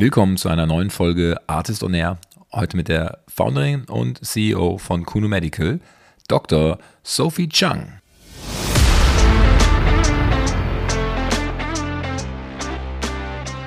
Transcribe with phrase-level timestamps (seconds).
[0.00, 2.18] Willkommen zu einer neuen Folge Artist on Air.
[2.54, 5.80] Heute mit der Founderin und CEO von Kuno Medical,
[6.28, 6.78] Dr.
[7.02, 8.00] Sophie Chang.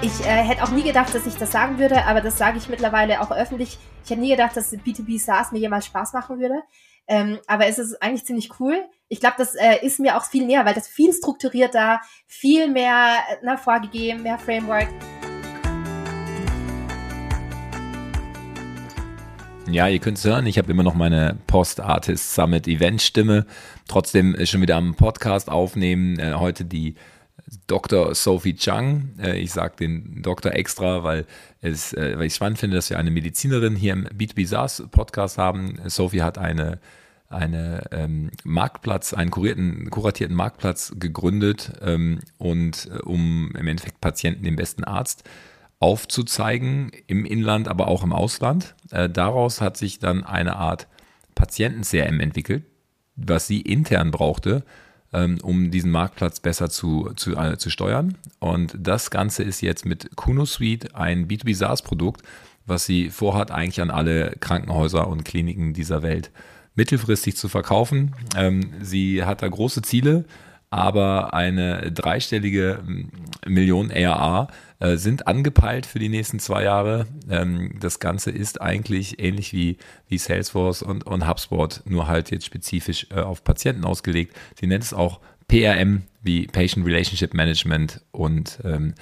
[0.01, 2.69] Ich äh, hätte auch nie gedacht, dass ich das sagen würde, aber das sage ich
[2.69, 3.77] mittlerweile auch öffentlich.
[4.05, 6.61] Ich hätte nie gedacht, dass B2B SaaS mir jemals Spaß machen würde.
[7.09, 8.85] Ähm, aber es ist eigentlich ziemlich cool.
[9.09, 13.17] Ich glaube, das äh, ist mir auch viel näher, weil das viel strukturierter, viel mehr
[13.29, 14.87] äh, na, vorgegeben, mehr Framework.
[19.71, 23.45] Ja, ihr könnt es hören, ich habe immer noch meine Post-Artist Summit Event-Stimme.
[23.87, 26.19] Trotzdem schon wieder am Podcast aufnehmen.
[26.19, 26.95] Äh, heute die
[27.67, 28.13] Dr.
[28.13, 29.15] Sophie Chang.
[29.17, 31.25] Äh, ich sage den Doktor extra, weil,
[31.61, 35.37] es, äh, weil ich spannend finde, dass wir eine Medizinerin hier im B2B SaaS Podcast
[35.37, 35.79] haben.
[35.85, 36.79] Sophie hat eine
[37.29, 44.43] eine ähm, Marktplatz, einen kurierten, kuratierten Marktplatz gegründet ähm, und äh, um im Endeffekt Patienten
[44.43, 45.23] den besten Arzt
[45.81, 48.75] aufzuzeigen, im Inland, aber auch im Ausland.
[48.91, 50.87] Äh, daraus hat sich dann eine Art
[51.35, 52.63] Patienten-CRM entwickelt,
[53.15, 54.63] was sie intern brauchte,
[55.11, 58.17] ähm, um diesen Marktplatz besser zu, zu, äh, zu steuern.
[58.39, 62.21] Und das Ganze ist jetzt mit Kuno Suite ein B2B SaaS-Produkt,
[62.67, 66.29] was sie vorhat, eigentlich an alle Krankenhäuser und Kliniken dieser Welt
[66.75, 68.15] mittelfristig zu verkaufen.
[68.37, 70.25] Ähm, sie hat da große Ziele,
[70.69, 73.09] aber eine dreistellige hm,
[73.47, 74.47] Million ARA
[74.81, 77.05] äh, sind angepeilt für die nächsten zwei Jahre.
[77.29, 79.77] Ähm, das Ganze ist eigentlich ähnlich wie,
[80.07, 84.35] wie Salesforce und, und HubSpot, nur halt jetzt spezifisch äh, auf Patienten ausgelegt.
[84.59, 88.95] Sie nennt es auch PRM wie Patient Relationship Management und ähm,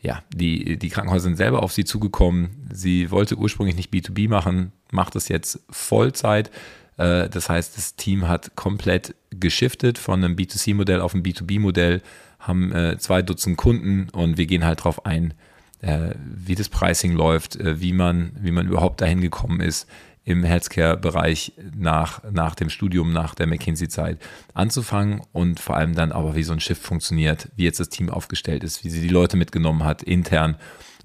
[0.00, 2.68] ja, die, die Krankenhäuser sind selber auf sie zugekommen.
[2.72, 6.50] Sie wollte ursprünglich nicht B2B machen, macht es jetzt Vollzeit.
[6.96, 12.00] Äh, das heißt, das Team hat komplett geschiftet von einem B2C-Modell auf ein B2B-Modell
[12.46, 15.34] haben äh, zwei Dutzend Kunden und wir gehen halt darauf ein,
[15.80, 19.88] äh, wie das Pricing läuft, äh, wie, man, wie man überhaupt dahin gekommen ist,
[20.24, 24.18] im Healthcare-Bereich nach, nach dem Studium, nach der McKinsey-Zeit
[24.54, 28.10] anzufangen und vor allem dann aber, wie so ein Schiff funktioniert, wie jetzt das Team
[28.10, 30.56] aufgestellt ist, wie sie die Leute mitgenommen hat, intern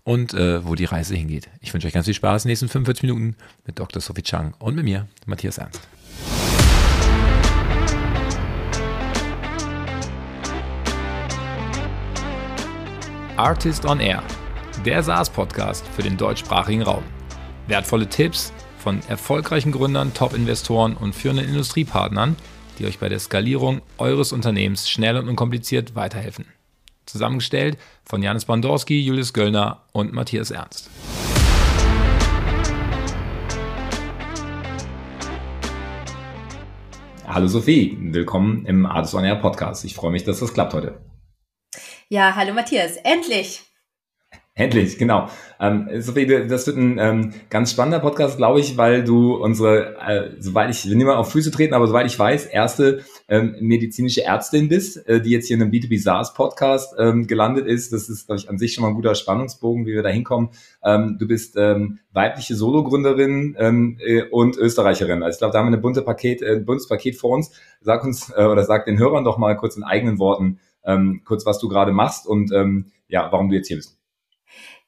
[0.03, 1.49] und äh, wo die Reise hingeht.
[1.59, 3.35] Ich wünsche euch ganz viel Spaß in den nächsten 45 Minuten
[3.67, 4.01] mit Dr.
[4.01, 5.81] Sophie Chang und mit mir, Matthias Ernst.
[13.41, 14.21] Artist on Air,
[14.85, 17.01] der SaaS-Podcast für den deutschsprachigen Raum.
[17.65, 22.35] Wertvolle Tipps von erfolgreichen Gründern, Top-Investoren und führenden Industriepartnern,
[22.77, 26.45] die euch bei der Skalierung eures Unternehmens schnell und unkompliziert weiterhelfen.
[27.07, 30.91] Zusammengestellt von Janis Bandorski, Julius Göllner und Matthias Ernst.
[37.25, 39.83] Hallo Sophie, willkommen im Artist on Air Podcast.
[39.83, 40.99] Ich freue mich, dass das klappt heute.
[42.13, 43.63] Ja, hallo Matthias, endlich.
[44.53, 45.29] Endlich, genau.
[45.61, 50.31] Ähm, Sophie, das wird ein ähm, ganz spannender Podcast, glaube ich, weil du unsere, äh,
[50.37, 54.67] soweit ich, nicht mal auf Füße treten, aber soweit ich weiß, erste ähm, medizinische Ärztin
[54.67, 57.93] bist, äh, die jetzt hier in einem B2B SaaS Podcast ähm, gelandet ist.
[57.93, 60.49] Das ist, glaube ich, an sich schon mal ein guter Spannungsbogen, wie wir da hinkommen.
[60.83, 65.23] Ähm, du bist ähm, weibliche Sologründerin ähm, äh, und Österreicherin.
[65.23, 67.51] Also ich glaube, da haben wir eine bunte Paket, äh, ein buntes Paket vor uns.
[67.79, 71.45] Sag uns äh, oder sag den Hörern doch mal kurz in eigenen Worten, ähm, kurz,
[71.45, 73.97] was du gerade machst und ähm, ja, warum du jetzt hier bist.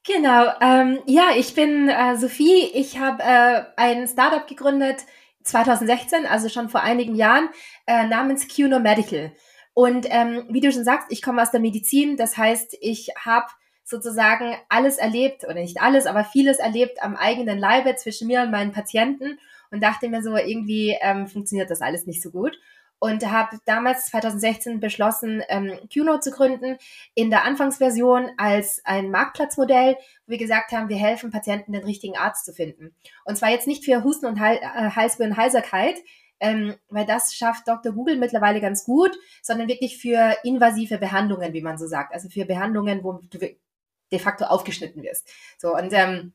[0.06, 2.70] Genau, ähm, ja, ich bin äh, Sophie.
[2.74, 5.06] Ich habe äh, ein Startup gegründet
[5.44, 7.50] 2016, also schon vor einigen Jahren,
[7.88, 9.32] äh, namens QNO Medical.
[9.74, 12.18] Und ähm, wie du schon sagst, ich komme aus der Medizin.
[12.18, 13.48] Das heißt, ich habe
[13.86, 18.52] sozusagen alles erlebt, oder nicht alles, aber vieles erlebt am eigenen Leibe zwischen mir und
[18.52, 19.40] meinen Patienten
[19.72, 22.58] und dachte mir so, irgendwie ähm, funktioniert das alles nicht so gut
[23.04, 26.78] und habe damals 2016 beschlossen, ähm, QNO zu gründen
[27.16, 32.16] in der Anfangsversion als ein Marktplatzmodell, wo wir gesagt haben, wir helfen Patienten, den richtigen
[32.16, 32.96] Arzt zu finden.
[33.26, 35.96] Und zwar jetzt nicht für Husten und Hal äh, Halsweh Heiserkeit,
[36.40, 37.92] ähm, weil das schafft Dr.
[37.92, 42.14] Google mittlerweile ganz gut, sondern wirklich für invasive Behandlungen, wie man so sagt.
[42.14, 45.30] Also für Behandlungen, wo du de facto aufgeschnitten wirst.
[45.58, 46.32] So, und ähm,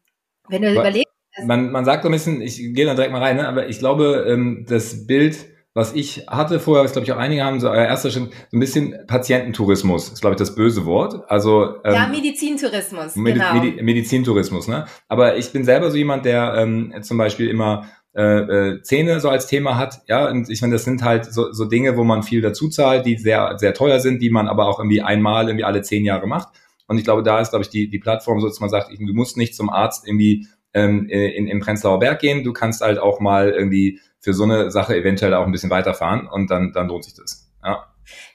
[0.49, 1.15] wenn du überlegst.
[1.45, 3.49] Man, man sagt so ein bisschen, ich gehe da direkt mal rein, ne?
[3.49, 7.45] aber ich glaube, ähm, das Bild, was ich hatte vorher, was glaube ich auch einige
[7.45, 11.31] haben, so euer erster Schritt, so ein bisschen Patiententourismus, ist glaube ich das böse Wort.
[11.31, 13.55] Also ähm, ja, Medizintourismus, Medi genau.
[13.55, 14.87] Medi Medizintourismus, ne?
[15.09, 19.29] Aber ich bin selber so jemand, der ähm, zum Beispiel immer äh, äh, Zähne so
[19.29, 22.25] als Thema hat, ja, und ich meine, das sind halt so, so Dinge, wo man
[22.25, 25.65] viel dazu zahlt, die sehr, sehr teuer sind, die man aber auch irgendwie einmal, irgendwie
[25.65, 26.49] alle zehn Jahre macht.
[26.89, 29.15] Und ich glaube, da ist, glaube ich, die, die Plattform so, dass man sagt, du
[29.15, 33.21] musst nicht zum Arzt irgendwie ähm, in, in Prenzlauer Berg gehen, du kannst halt auch
[33.21, 37.05] mal irgendwie für so eine Sache eventuell auch ein bisschen weiterfahren und dann, dann lohnt
[37.05, 37.51] sich das.
[37.65, 37.87] Ja.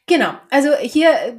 [0.06, 1.38] Genau, also hier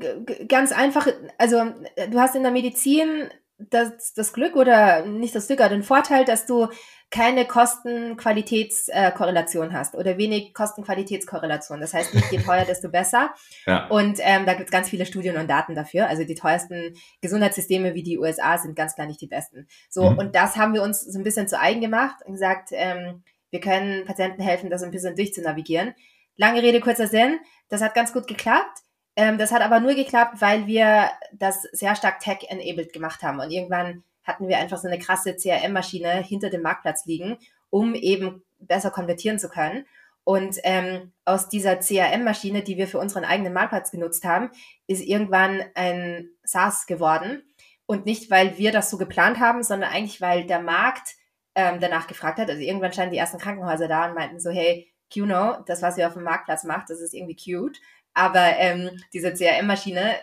[0.48, 1.06] ganz einfach,
[1.38, 1.64] also
[2.10, 6.24] du hast in der Medizin das, das Glück oder nicht das Glück, aber den Vorteil,
[6.24, 6.68] dass du
[7.10, 11.80] keine Kosten-Qualitäts-Korrelation hast oder wenig Kosten-Qualitätskorrelation.
[11.80, 13.32] Das heißt, nicht je teuer, desto besser.
[13.66, 13.86] Ja.
[13.86, 16.08] Und ähm, da gibt es ganz viele Studien und Daten dafür.
[16.08, 19.68] Also die teuersten Gesundheitssysteme wie die USA sind ganz klar nicht die besten.
[19.88, 20.18] So, mhm.
[20.18, 23.22] und das haben wir uns so ein bisschen zu eigen gemacht und gesagt, ähm,
[23.54, 25.94] wir können Patienten helfen, das ein bisschen durchzunavigieren.
[26.36, 27.38] Lange Rede, kurzer Sinn.
[27.68, 28.80] Das hat ganz gut geklappt.
[29.14, 33.38] Ähm, das hat aber nur geklappt, weil wir das sehr stark tech-enabled gemacht haben.
[33.38, 37.38] Und irgendwann hatten wir einfach so eine krasse CRM-Maschine hinter dem Marktplatz liegen,
[37.70, 39.86] um eben besser konvertieren zu können.
[40.24, 44.50] Und ähm, aus dieser CRM-Maschine, die wir für unseren eigenen Marktplatz genutzt haben,
[44.88, 47.44] ist irgendwann ein SaaS geworden.
[47.86, 51.14] Und nicht, weil wir das so geplant haben, sondern eigentlich, weil der Markt
[51.54, 52.50] ähm, danach gefragt hat.
[52.50, 56.06] Also irgendwann standen die ersten Krankenhäuser da und meinten so, hey, QNO, das, was ihr
[56.06, 57.80] auf dem Marktplatz macht, das ist irgendwie cute.
[58.14, 60.16] Aber ähm, diese CRM-Maschine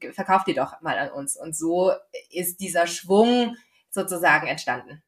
[0.00, 1.36] äh, verkauft ihr doch mal an uns.
[1.36, 1.92] Und so
[2.30, 3.56] ist dieser Schwung
[3.90, 5.02] sozusagen entstanden.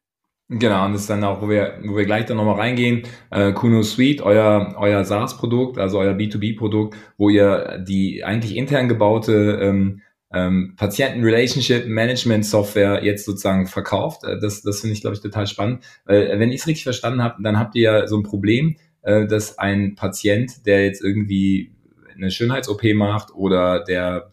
[0.49, 3.53] Genau, und das ist dann auch, wo wir, wo wir gleich dann nochmal reingehen, äh,
[3.53, 10.01] Kuno Suite, euer, euer SaaS-Produkt, also euer B2B-Produkt, wo ihr die eigentlich intern gebaute ähm,
[10.33, 14.23] ähm, Patienten-Relationship-Management-Software jetzt sozusagen verkauft.
[14.23, 15.83] Äh, das, das finde ich, glaube ich, total spannend.
[16.05, 18.77] Weil, äh, wenn ich es richtig verstanden habe, dann habt ihr ja so ein Problem,
[19.03, 21.71] äh, dass ein Patient, der jetzt irgendwie
[22.15, 24.31] eine Schönheits-OP macht oder der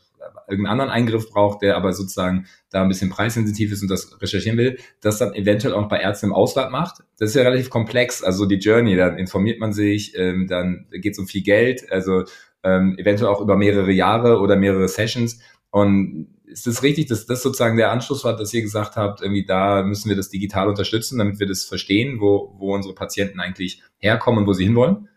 [0.51, 4.59] irgendeinen anderen Eingriff braucht, der aber sozusagen da ein bisschen preissensitiv ist und das recherchieren
[4.59, 7.03] will, das dann eventuell auch bei Ärzten im Ausland macht.
[7.19, 11.13] Das ist ja relativ komplex, also die Journey, dann informiert man sich, ähm, dann geht
[11.13, 12.25] es um viel Geld, also
[12.63, 15.41] ähm, eventuell auch über mehrere Jahre oder mehrere Sessions.
[15.71, 19.47] Und ist das richtig, dass das sozusagen der Anschluss war, dass ihr gesagt habt, irgendwie
[19.47, 23.83] da müssen wir das digital unterstützen, damit wir das verstehen, wo, wo unsere Patienten eigentlich
[23.99, 25.09] herkommen und wo sie hinwollen?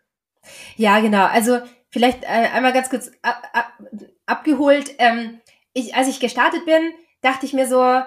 [0.76, 1.26] Ja, genau.
[1.26, 1.60] Also
[1.90, 3.74] vielleicht äh, einmal ganz kurz ab, ab,
[4.26, 4.94] abgeholt.
[5.00, 5.40] Ähm,
[5.74, 6.92] ich, als ich gestartet bin,
[7.22, 8.02] dachte ich mir so,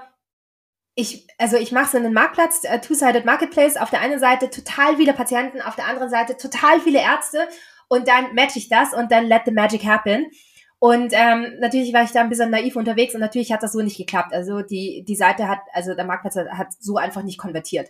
[0.95, 4.97] ich, also ich mache so einen Marktplatz, äh, Two-Sided Marketplace, auf der einen Seite total
[4.97, 7.49] viele Patienten, auf der anderen Seite total viele Ärzte
[7.89, 10.27] und dann match ich das und dann let the magic happen.
[10.79, 13.81] Und ähm, natürlich war ich da ein bisschen naiv unterwegs und natürlich hat das so
[13.81, 14.35] nicht geklappt.
[14.35, 17.89] Also die, die Seite hat, also der Marktplatz hat so einfach nicht konvertiert.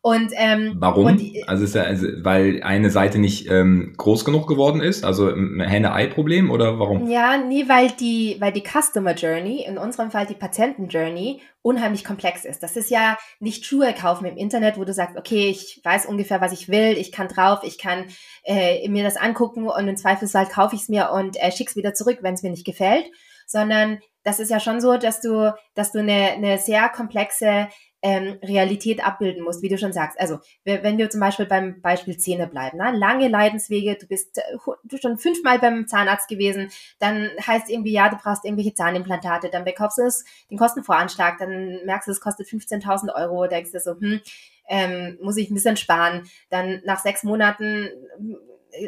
[0.00, 1.06] Und ähm, warum?
[1.06, 5.04] Und die, also ist ja, also, weil eine Seite nicht ähm, groß genug geworden ist,
[5.04, 7.10] also ein Henne-Ei-Problem oder warum?
[7.10, 12.04] Ja, nee, weil die, weil die Customer Journey, in unserem Fall die Patienten Journey, unheimlich
[12.04, 12.62] komplex ist.
[12.62, 16.40] Das ist ja nicht Schuhe kaufen im Internet, wo du sagst, okay, ich weiß ungefähr,
[16.40, 18.04] was ich will, ich kann drauf, ich kann
[18.44, 21.92] äh, mir das angucken und im Zweifelsfall kaufe ich es mir und äh, schick's wieder
[21.92, 23.06] zurück, wenn es mir nicht gefällt,
[23.46, 27.68] sondern das ist ja schon so, dass du, dass du eine, eine sehr komplexe
[28.02, 30.20] ähm, Realität abbilden musst, wie du schon sagst.
[30.20, 32.92] Also wenn wir zum Beispiel beim Beispiel Zähne bleiben, ne?
[32.96, 34.42] lange Leidenswege, du bist äh,
[34.84, 39.64] du schon fünfmal beim Zahnarzt gewesen, dann heißt irgendwie, ja, du brauchst irgendwelche Zahnimplantate, dann
[39.64, 43.92] bekommst du es, den Kostenvoranschlag, dann merkst du, es kostet 15.000 Euro, denkst du so,
[43.92, 44.20] hm,
[44.68, 46.28] ähm, muss ich ein bisschen sparen.
[46.50, 47.88] Dann nach sechs Monaten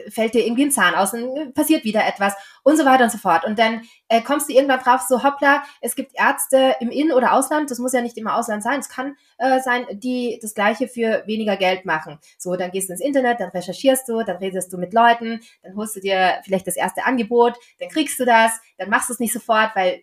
[0.08, 3.18] fällt dir irgendwie ein Zahn aus und passiert wieder etwas und so weiter und so
[3.18, 3.44] fort.
[3.44, 7.32] Und dann äh, kommst du irgendwann drauf, so hoppla, es gibt Ärzte im In- oder
[7.32, 10.88] Ausland, das muss ja nicht immer Ausland sein, es kann äh, sein, die das Gleiche
[10.88, 12.18] für weniger Geld machen.
[12.38, 15.76] So, dann gehst du ins Internet, dann recherchierst du, dann redest du mit Leuten, dann
[15.76, 19.20] holst du dir vielleicht das erste Angebot, dann kriegst du das, dann machst du es
[19.20, 20.02] nicht sofort, weil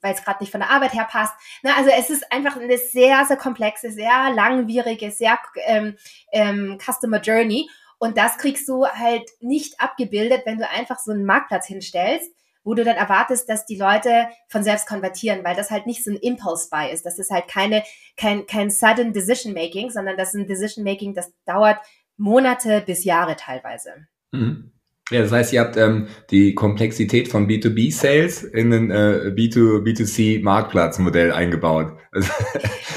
[0.00, 1.34] weil es gerade nicht von der Arbeit her passt.
[1.62, 5.96] Na, also es ist einfach eine sehr, sehr komplexe, sehr langwierige, sehr ähm,
[6.32, 7.68] ähm, Customer Journey.
[8.02, 12.32] Und das kriegst du halt nicht abgebildet, wenn du einfach so einen Marktplatz hinstellst,
[12.64, 16.10] wo du dann erwartest, dass die Leute von selbst konvertieren, weil das halt nicht so
[16.10, 17.06] ein Impulse-Buy ist.
[17.06, 17.84] Das ist halt keine,
[18.16, 21.78] kein, kein sudden Decision Making, sondern das ist ein Decision Making, das dauert
[22.16, 23.90] Monate bis Jahre teilweise.
[24.32, 24.72] Mhm.
[25.10, 31.30] Ja, das heißt, ihr habt ähm, die Komplexität von B2B-Sales in ein äh, B2, B2C-Marktplatzmodell
[31.30, 31.92] eingebaut.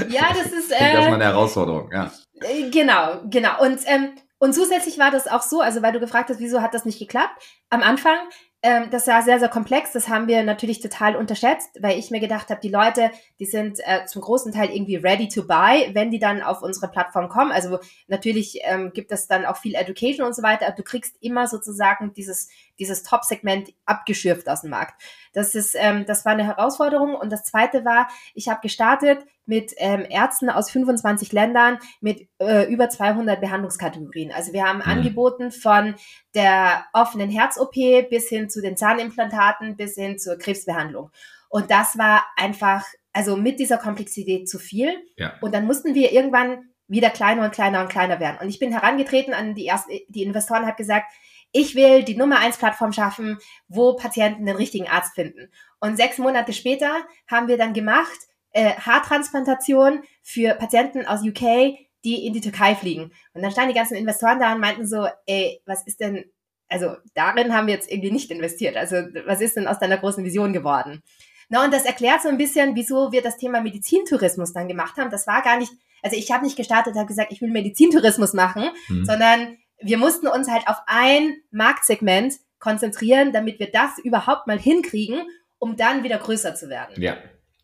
[0.09, 2.11] ja, das ist, äh, das ist mal eine Herausforderung, ja.
[2.41, 3.61] Äh, genau, genau.
[3.61, 6.73] Und ähm, und zusätzlich war das auch so, also weil du gefragt hast, wieso hat
[6.73, 7.41] das nicht geklappt?
[7.69, 8.17] Am Anfang,
[8.61, 9.93] ähm, das war sehr, sehr komplex.
[9.93, 13.79] Das haben wir natürlich total unterschätzt, weil ich mir gedacht habe, die Leute, die sind
[13.85, 17.51] äh, zum großen Teil irgendwie ready to buy, wenn die dann auf unsere Plattform kommen.
[17.51, 20.67] Also natürlich ähm, gibt es dann auch viel Education und so weiter.
[20.67, 25.01] Aber du kriegst immer sozusagen dieses, dieses Top-Segment abgeschürft aus dem Markt.
[25.31, 27.15] Das ist, ähm, das war eine Herausforderung.
[27.15, 32.71] Und das zweite war, ich habe gestartet mit ähm, Ärzten aus 25 Ländern mit äh,
[32.71, 34.31] über 200 Behandlungskategorien.
[34.31, 34.85] Also wir haben mhm.
[34.85, 35.95] angeboten von
[36.33, 37.75] der offenen Herz-OP
[38.09, 41.11] bis hin zu den Zahnimplantaten bis hin zur Krebsbehandlung.
[41.49, 44.93] Und das war einfach, also mit dieser Komplexität zu viel.
[45.15, 45.33] Ja.
[45.41, 48.37] Und dann mussten wir irgendwann wieder kleiner und kleiner und kleiner werden.
[48.41, 51.11] Und ich bin herangetreten an die ersten, die Investoren, habe gesagt,
[51.51, 53.37] ich will die Nummer eins Plattform schaffen,
[53.67, 55.49] wo Patienten den richtigen Arzt finden.
[55.79, 56.93] Und sechs Monate später
[57.27, 58.17] haben wir dann gemacht,
[58.55, 63.11] äh, Haartransplantation für Patienten aus UK, die in die Türkei fliegen.
[63.33, 66.23] Und dann standen die ganzen Investoren da und meinten so, ey, was ist denn,
[66.69, 68.77] also darin haben wir jetzt irgendwie nicht investiert.
[68.77, 68.95] Also
[69.25, 71.03] was ist denn aus deiner großen Vision geworden?
[71.49, 75.11] Na, und das erklärt so ein bisschen, wieso wir das Thema Medizintourismus dann gemacht haben.
[75.11, 78.69] Das war gar nicht, also ich habe nicht gestartet, habe gesagt, ich will Medizintourismus machen,
[78.87, 79.05] mhm.
[79.05, 85.23] sondern wir mussten uns halt auf ein Marktsegment konzentrieren, damit wir das überhaupt mal hinkriegen,
[85.59, 87.01] um dann wieder größer zu werden.
[87.01, 87.17] Ja.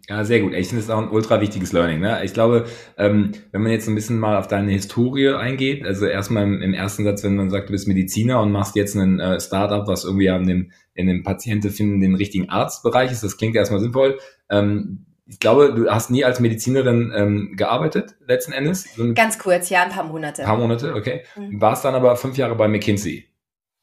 [0.10, 0.54] Ja, sehr gut.
[0.54, 2.00] Ich finde, das ist auch ein ultra wichtiges Learning.
[2.00, 2.24] Ne?
[2.24, 2.66] Ich glaube,
[2.98, 6.74] ähm, wenn man jetzt ein bisschen mal auf deine Historie eingeht, also erstmal im, im
[6.74, 10.04] ersten Satz, wenn man sagt, du bist Mediziner und machst jetzt ein äh, Startup, was
[10.04, 14.18] irgendwie an dem, in dem Patienten finden den richtigen Arztbereich ist, das klingt erstmal sinnvoll.
[14.50, 18.90] Ähm, ich glaube, du hast nie als Medizinerin ähm, gearbeitet, letzten Endes.
[19.16, 20.42] Ganz kurz, ja, ein paar Monate.
[20.42, 21.22] Ein paar Monate, okay.
[21.38, 21.62] Mhm.
[21.62, 23.31] Warst dann aber fünf Jahre bei McKinsey.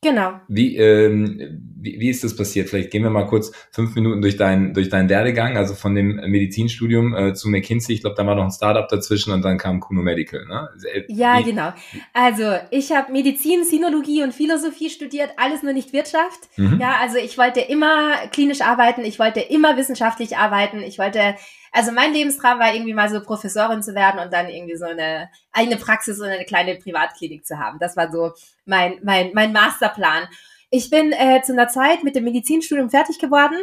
[0.01, 0.35] Genau.
[0.47, 2.69] Wie, ähm, wie, wie ist das passiert?
[2.69, 6.17] Vielleicht gehen wir mal kurz fünf Minuten durch deinen durch deinen Werdegang, also von dem
[6.17, 7.97] Medizinstudium äh, zu McKinsey.
[7.97, 10.47] Ich glaube, da war noch ein Startup dazwischen und dann kam Kuno Medical.
[10.47, 10.69] Ne?
[10.93, 11.51] Äh, ja, wie?
[11.51, 11.73] genau.
[12.13, 16.49] Also ich habe Medizin, Sinologie und Philosophie studiert, alles nur nicht Wirtschaft.
[16.57, 16.79] Mhm.
[16.81, 21.35] Ja, also ich wollte immer klinisch arbeiten, ich wollte immer wissenschaftlich arbeiten, ich wollte
[21.73, 25.31] also mein Lebenstraum war irgendwie mal so Professorin zu werden und dann irgendwie so eine
[25.53, 27.79] eigene Praxis und eine kleine Privatklinik zu haben.
[27.79, 28.33] Das war so
[28.65, 30.29] mein, mein, mein Masterplan.
[30.71, 33.57] Ich bin äh, zu einer Zeit mit dem Medizinstudium fertig geworden.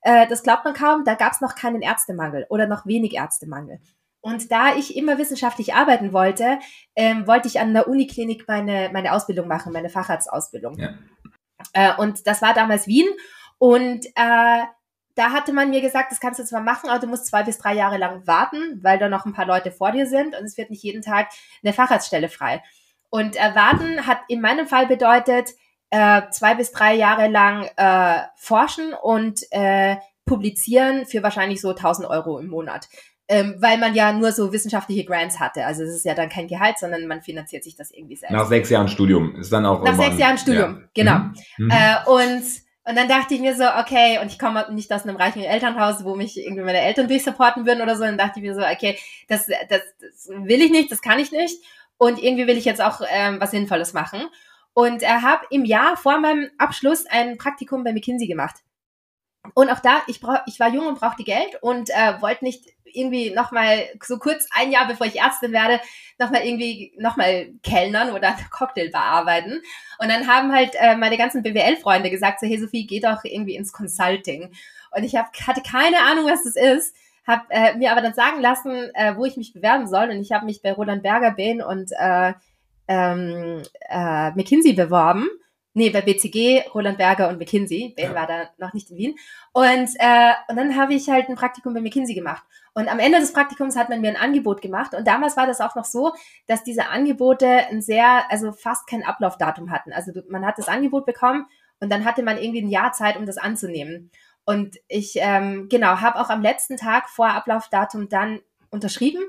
[0.00, 3.80] Äh, das glaubt man kaum, da gab es noch keinen Ärztemangel oder noch wenig Ärztemangel.
[4.20, 6.58] Und da ich immer wissenschaftlich arbeiten wollte,
[6.96, 10.78] ähm, wollte ich an der Uniklinik meine, meine Ausbildung machen, meine Facharztausbildung.
[10.78, 10.94] Ja.
[11.72, 13.06] Äh, und das war damals Wien.
[13.58, 14.64] Und äh,
[15.16, 17.58] da hatte man mir gesagt, das kannst du zwar machen, aber du musst zwei bis
[17.58, 20.56] drei Jahre lang warten, weil da noch ein paar Leute vor dir sind und es
[20.58, 21.28] wird nicht jeden Tag
[21.64, 22.62] eine Facharztstelle frei.
[23.08, 25.50] Und äh, warten hat in meinem Fall bedeutet,
[25.90, 29.96] äh, zwei bis drei Jahre lang äh, forschen und äh,
[30.26, 32.88] publizieren für wahrscheinlich so 1000 Euro im Monat.
[33.28, 35.66] Ähm, weil man ja nur so wissenschaftliche Grants hatte.
[35.66, 38.32] Also es ist ja dann kein Gehalt, sondern man finanziert sich das irgendwie selbst.
[38.32, 39.82] Nach sechs Jahren Studium ist dann auch.
[39.82, 40.88] Nach sechs Jahren Studium, ja.
[40.94, 41.18] genau.
[41.18, 41.34] Mhm.
[41.58, 41.70] Mhm.
[41.70, 45.16] Äh, und und dann dachte ich mir so, okay, und ich komme nicht aus einem
[45.16, 48.04] reichen Elternhaus, wo mich irgendwie meine Eltern durchsupporten würden oder so.
[48.04, 51.32] Dann dachte ich mir so, okay, das, das, das will ich nicht, das kann ich
[51.32, 51.60] nicht.
[51.98, 54.28] Und irgendwie will ich jetzt auch ähm, was Sinnvolles machen.
[54.72, 58.56] Und er äh, habe im Jahr vor meinem Abschluss ein Praktikum bei McKinsey gemacht.
[59.54, 62.64] Und auch da, ich, brauch, ich war jung und brauchte Geld und äh, wollte nicht
[62.84, 65.80] irgendwie nochmal so kurz ein Jahr, bevor ich Ärztin werde,
[66.18, 69.60] nochmal irgendwie nochmal Kellnern oder eine Cocktailbar arbeiten.
[69.98, 73.56] Und dann haben halt äh, meine ganzen BWL-Freunde gesagt, so, hey Sophie, geh doch irgendwie
[73.56, 74.52] ins Consulting.
[74.96, 78.40] Und ich hab, hatte keine Ahnung, was das ist, habe äh, mir aber dann sagen
[78.40, 80.10] lassen, äh, wo ich mich bewerben soll.
[80.10, 82.32] Und ich habe mich bei Roland Berger, Bain und äh,
[82.88, 85.28] ähm, äh, McKinsey beworben
[85.76, 87.92] nee, bei BCG, Roland Berger und McKinsey.
[87.94, 88.14] Ben ja.
[88.14, 89.14] war da noch nicht in Wien.
[89.52, 92.42] Und, äh, und dann habe ich halt ein Praktikum bei McKinsey gemacht.
[92.72, 94.94] Und am Ende des Praktikums hat man mir ein Angebot gemacht.
[94.94, 96.14] Und damals war das auch noch so,
[96.46, 99.92] dass diese Angebote ein sehr, also fast kein Ablaufdatum hatten.
[99.92, 101.46] Also man hat das Angebot bekommen
[101.78, 104.10] und dann hatte man irgendwie ein Jahr Zeit, um das anzunehmen.
[104.46, 108.40] Und ich, ähm, genau, habe auch am letzten Tag vor Ablaufdatum dann
[108.70, 109.22] unterschrieben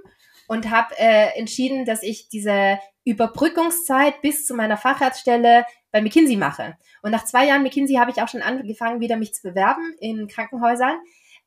[0.47, 5.65] und habe äh, entschieden, dass ich diese Überbrückungszeit bis zu meiner Facharztstelle
[5.97, 6.77] bei McKinsey mache.
[7.01, 10.27] Und nach zwei Jahren McKinsey habe ich auch schon angefangen, wieder mich zu bewerben in
[10.27, 10.97] Krankenhäusern.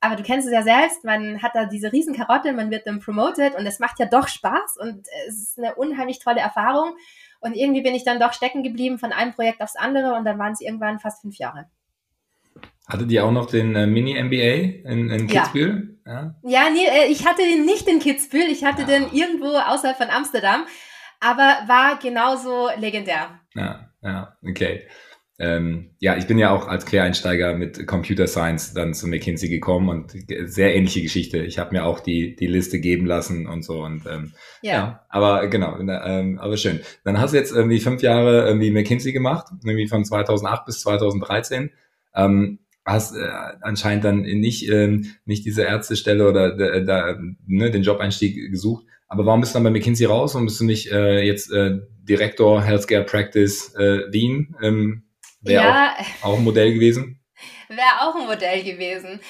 [0.01, 3.01] Aber du kennst es ja selbst, man hat da diese riesen Karotte, man wird dann
[3.01, 6.95] promoted und es macht ja doch Spaß und es ist eine unheimlich tolle Erfahrung.
[7.41, 10.39] Und irgendwie bin ich dann doch stecken geblieben von einem Projekt aufs andere und dann
[10.39, 11.67] waren es irgendwann fast fünf Jahre.
[12.89, 16.01] Hattet ihr auch noch den äh, Mini-MBA in, in Kitzbühel?
[16.07, 16.51] Ja, ja.
[16.51, 18.89] ja nee, äh, ich hatte den nicht in Kitzbühel, ich hatte ja.
[18.89, 20.65] den irgendwo außerhalb von Amsterdam,
[21.21, 23.39] aber war genauso legendär.
[23.55, 24.83] Ja, ja, okay.
[25.41, 29.89] Ähm, ja, ich bin ja auch als Quereinsteiger mit Computer Science dann zu McKinsey gekommen
[29.89, 30.13] und
[30.45, 31.39] sehr ähnliche Geschichte.
[31.39, 34.73] Ich habe mir auch die die Liste geben lassen und so und ähm, ja.
[34.73, 36.81] ja, aber genau, ähm, aber schön.
[37.05, 41.71] Dann hast du jetzt irgendwie fünf Jahre irgendwie McKinsey gemacht, irgendwie von 2008 bis 2013.
[42.15, 43.31] Ähm, hast äh,
[43.63, 48.85] anscheinend dann nicht ähm, nicht diese Ärztestelle oder äh, da ne, den Job-Einstieg gesucht.
[49.09, 51.81] Aber warum bist du dann bei McKinsey raus und bist du nicht äh, jetzt äh,
[52.03, 54.57] Direktor Healthcare Practice äh, Wien?
[54.63, 55.05] Ähm,
[55.41, 57.21] Wäre ja, auch, auch ein Modell gewesen?
[57.69, 59.21] Wäre auch ein Modell gewesen.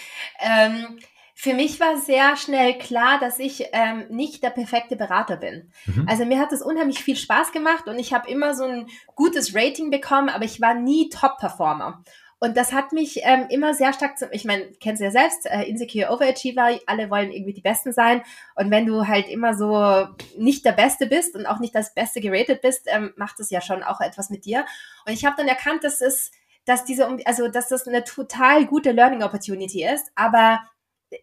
[0.41, 0.99] Ähm,
[1.35, 5.73] für mich war sehr schnell klar, dass ich ähm, nicht der perfekte Berater bin.
[5.87, 6.05] Mhm.
[6.07, 9.55] Also mir hat es unheimlich viel Spaß gemacht und ich habe immer so ein gutes
[9.55, 12.05] Rating bekommen, aber ich war nie Top-Performer.
[12.43, 15.45] Und das hat mich ähm, immer sehr stark zum, ich meine, kennst du ja selbst,
[15.45, 18.23] äh, Insecure Overachiever, alle wollen irgendwie die Besten sein.
[18.55, 22.23] Und wenn du halt immer so nicht der Beste bist und auch nicht das Beste
[22.23, 24.65] geratet bist, ähm, macht es ja schon auch etwas mit dir.
[25.07, 26.31] Und ich habe dann erkannt, dass es,
[26.65, 30.61] dass diese, also dass das eine total gute Learning Opportunity ist, aber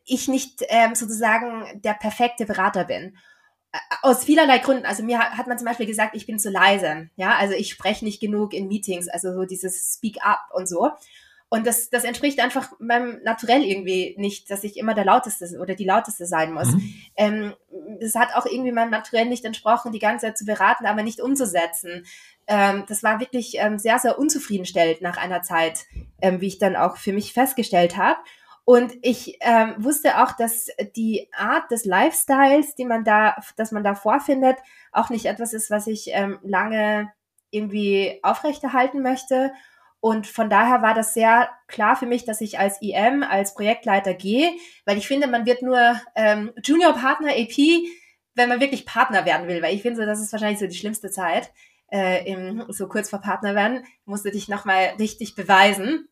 [0.06, 3.18] ich nicht ähm, sozusagen der perfekte Berater bin.
[4.02, 4.86] Aus vielerlei Gründen.
[4.86, 7.10] Also mir hat man zum Beispiel gesagt, ich bin zu leise.
[7.16, 10.92] Ja, also ich spreche nicht genug in Meetings, also so dieses Speak Up und so.
[11.50, 15.76] Und das, das entspricht einfach meinem Naturell irgendwie nicht, dass ich immer der Lauteste oder
[15.76, 16.68] die Lauteste sein muss.
[16.68, 16.94] Mhm.
[17.16, 17.54] Ähm,
[18.02, 21.22] das hat auch irgendwie meinem Naturell nicht entsprochen, die ganze Zeit zu beraten, aber nicht
[21.22, 22.06] umzusetzen.
[22.48, 25.86] Ähm, das war wirklich ähm, sehr, sehr unzufriedenstellend nach einer Zeit,
[26.22, 28.20] ähm, wie ich dann auch für mich festgestellt habe.
[28.70, 33.82] Und ich ähm, wusste auch, dass die Art des Lifestyles, die man da, dass man
[33.82, 34.58] da vorfindet,
[34.92, 37.10] auch nicht etwas ist, was ich ähm, lange
[37.50, 39.54] irgendwie aufrechterhalten möchte.
[40.02, 44.14] Und von daher war das sehr klar für mich, dass ich als IM, als Projektleiter
[44.14, 44.52] gehe,
[44.84, 47.58] weil ich finde, man wird nur ähm, Junior Partner AP,
[48.36, 51.10] wenn man wirklich Partner werden will, weil ich finde, das ist wahrscheinlich so die schlimmste
[51.10, 51.54] Zeit,
[51.90, 56.10] äh, im, so kurz vor Partner werden, musst du dich nochmal richtig beweisen.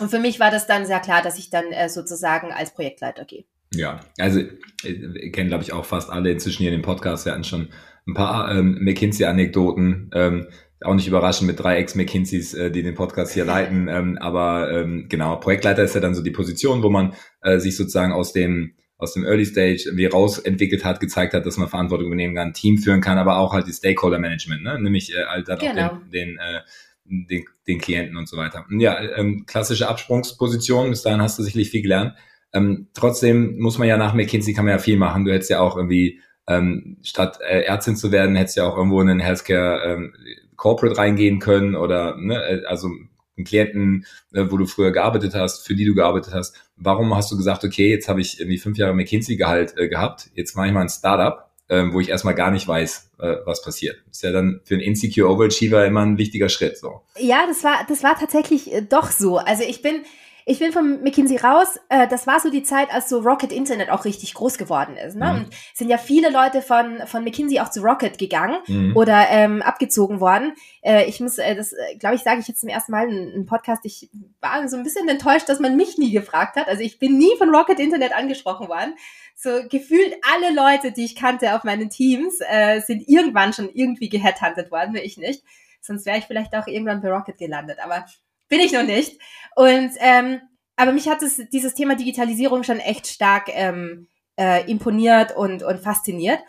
[0.00, 3.24] Und für mich war das dann sehr klar, dass ich dann äh, sozusagen als Projektleiter
[3.24, 3.44] gehe.
[3.72, 4.40] Ja, also
[4.82, 7.24] äh, kennen, glaube ich, auch fast alle inzwischen hier in dem Podcast.
[7.24, 7.70] Wir hatten schon
[8.06, 10.10] ein paar ähm, McKinsey-Anekdoten.
[10.14, 10.48] Ähm,
[10.82, 13.88] auch nicht überraschend mit drei Ex-McKinseys, äh, die den Podcast hier leiten.
[13.94, 17.76] Ähm, aber ähm, genau, Projektleiter ist ja dann so die Position, wo man äh, sich
[17.76, 22.06] sozusagen aus dem aus dem Early Stage irgendwie rausentwickelt hat, gezeigt hat, dass man Verantwortung
[22.06, 24.80] übernehmen kann, Team führen kann, aber auch halt die Stakeholder Management, ne?
[24.80, 25.86] nämlich äh, halt dann genau.
[25.86, 26.60] auch den, den, äh,
[27.04, 28.64] den, den Klienten und so weiter.
[28.70, 32.14] Ja, ähm, klassische Absprungsposition, bis dahin hast du sicherlich viel gelernt.
[32.52, 35.24] Ähm, trotzdem muss man ja nach McKinsey kann man ja viel machen.
[35.24, 39.00] Du hättest ja auch irgendwie ähm, statt äh, Ärztin zu werden, hättest ja auch irgendwo
[39.00, 40.14] in den Healthcare ähm,
[40.56, 42.88] Corporate reingehen können oder ne, äh, also
[43.36, 46.56] einen Klienten, äh, wo du früher gearbeitet hast, für die du gearbeitet hast.
[46.76, 50.56] Warum hast du gesagt, okay, jetzt habe ich irgendwie fünf Jahre McKinsey-Gehalt äh, gehabt, jetzt
[50.56, 53.96] mache ich mal ein Startup, äh, wo ich erstmal gar nicht weiß, äh, was passiert.
[54.10, 56.78] Ist ja dann für einen Insecure Overachiever immer ein wichtiger Schritt.
[56.78, 57.00] So.
[57.18, 59.38] Ja, das war, das war tatsächlich äh, doch so.
[59.38, 60.02] Also ich bin,
[60.46, 61.80] ich bin von McKinsey raus.
[61.88, 65.16] Äh, das war so die Zeit, als so Rocket Internet auch richtig groß geworden ist.
[65.16, 65.24] Ne?
[65.24, 65.38] Mhm.
[65.38, 68.94] Und sind ja viele Leute von, von McKinsey auch zu Rocket gegangen mhm.
[68.94, 70.52] oder ähm, abgezogen worden.
[70.82, 73.32] Äh, ich muss, äh, das äh, glaube ich, sage ich jetzt zum ersten Mal in
[73.32, 73.86] einem Podcast.
[73.86, 74.10] Ich
[74.42, 76.68] war so ein bisschen enttäuscht, dass man mich nie gefragt hat.
[76.68, 78.94] Also ich bin nie von Rocket Internet angesprochen worden.
[79.34, 84.08] So gefühlt alle Leute, die ich kannte auf meinen Teams, äh, sind irgendwann schon irgendwie
[84.08, 85.42] geheadhuntet worden, ich nicht.
[85.80, 87.78] Sonst wäre ich vielleicht auch irgendwann bei Rocket gelandet.
[87.82, 88.06] Aber
[88.48, 89.20] bin ich noch nicht.
[89.56, 90.40] Und ähm,
[90.76, 95.80] aber mich hat es, dieses Thema Digitalisierung schon echt stark ähm, äh, imponiert und, und
[95.80, 96.40] fasziniert.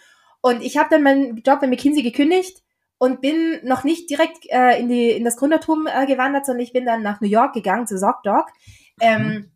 [0.41, 2.63] Und ich habe dann meinen Job bei McKinsey gekündigt
[2.97, 6.73] und bin noch nicht direkt äh, in, die, in das Gründertum äh, gewandert, sondern ich
[6.73, 8.47] bin dann nach New York gegangen zu ZocDoc.
[8.99, 9.51] Ähm, mhm.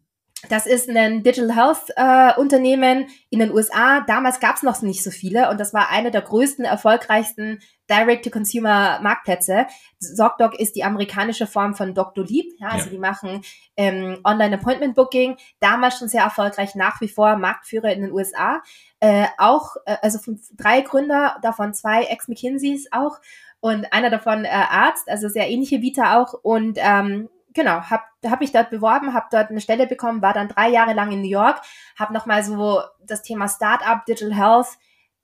[0.47, 4.01] Das ist ein Digital Health äh, Unternehmen in den USA.
[4.07, 9.65] Damals gab es noch nicht so viele und das war eine der größten, erfolgreichsten Direct-to-Consumer-Marktplätze.
[9.99, 12.23] ZocDoc ist die amerikanische Form von Dr.
[12.23, 12.53] Lieb.
[12.59, 12.91] Ja, also ja.
[12.91, 13.41] die machen
[13.75, 15.37] ähm, Online-Appointment-Booking.
[15.59, 18.61] Damals schon sehr erfolgreich, nach wie vor Marktführer in den USA.
[19.01, 23.17] Äh, auch, äh, also von drei Gründer, davon zwei Ex-McKinseys auch
[23.59, 28.39] und einer davon äh, Arzt, also sehr ähnliche Vita auch und ähm, genau, habe hab
[28.39, 31.29] mich dort beworben, habe dort eine Stelle bekommen, war dann drei Jahre lang in New
[31.29, 31.61] York,
[31.97, 34.67] habe nochmal so das Thema Startup, Digital Health,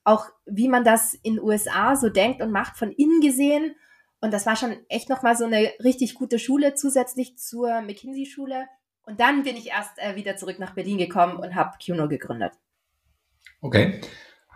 [0.03, 3.75] auch wie man das in USA so denkt und macht, von innen gesehen.
[4.19, 8.65] Und das war schon echt nochmal so eine richtig gute Schule zusätzlich zur McKinsey-Schule.
[9.03, 12.51] Und dann bin ich erst äh, wieder zurück nach Berlin gekommen und habe Cuno gegründet.
[13.61, 14.01] Okay.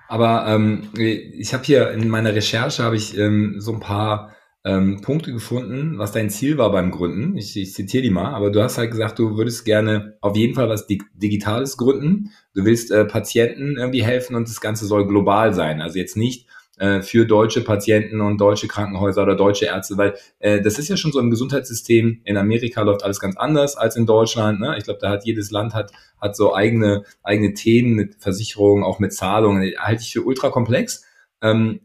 [0.09, 5.01] Aber ähm, ich habe hier in meiner Recherche habe ich ähm, so ein paar ähm,
[5.01, 7.37] Punkte gefunden, was dein Ziel war beim Gründen.
[7.37, 10.53] Ich, ich zitiere die mal, aber du hast halt gesagt, du würdest gerne auf jeden
[10.53, 12.31] Fall was Dig Digitales gründen.
[12.53, 15.81] Du willst äh, Patienten irgendwie helfen und das Ganze soll global sein.
[15.81, 20.61] Also jetzt nicht äh, für deutsche Patienten und deutsche Krankenhäuser oder deutsche Ärzte, weil äh,
[20.61, 22.21] das ist ja schon so im Gesundheitssystem.
[22.25, 24.59] In Amerika läuft alles ganz anders als in Deutschland.
[24.59, 24.75] Ne?
[24.77, 28.99] Ich glaube, da hat jedes Land hat, hat so eigene, eigene Themen mit Versicherungen, auch
[28.99, 29.73] mit Zahlungen.
[29.77, 31.05] Halte ich für ultra komplex.
[31.41, 31.79] Ähm,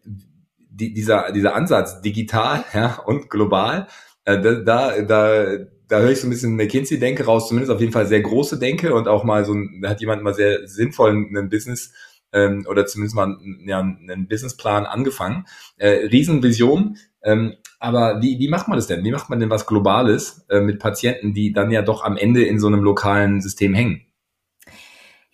[0.75, 3.87] die, dieser, dieser Ansatz digital ja, und global,
[4.25, 5.57] äh, da, da,
[5.89, 8.95] da höre ich so ein bisschen McKinsey-Denke raus, zumindest auf jeden Fall sehr große Denke
[8.95, 11.93] und auch mal so, da hat jemand mal sehr sinnvoll einen Business
[12.33, 15.47] ähm, oder zumindest mal ja, einen Businessplan angefangen.
[15.77, 16.97] Äh, Riesenvision.
[17.23, 19.05] Ähm, aber wie, wie macht man das denn?
[19.05, 22.45] Wie macht man denn was Globales äh, mit Patienten, die dann ja doch am Ende
[22.45, 24.07] in so einem lokalen System hängen?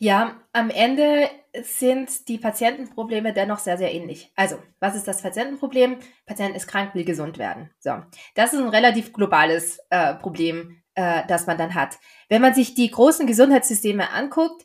[0.02, 1.28] Ja, am Ende
[1.62, 4.32] sind die Patientenprobleme dennoch sehr, sehr ähnlich.
[4.34, 5.98] Also, was ist das Patientenproblem?
[6.24, 7.68] Patient ist krank, will gesund werden.
[7.80, 8.02] So,
[8.34, 11.98] das ist ein relativ globales äh, Problem, äh, das man dann hat.
[12.30, 14.64] Wenn man sich die großen Gesundheitssysteme anguckt,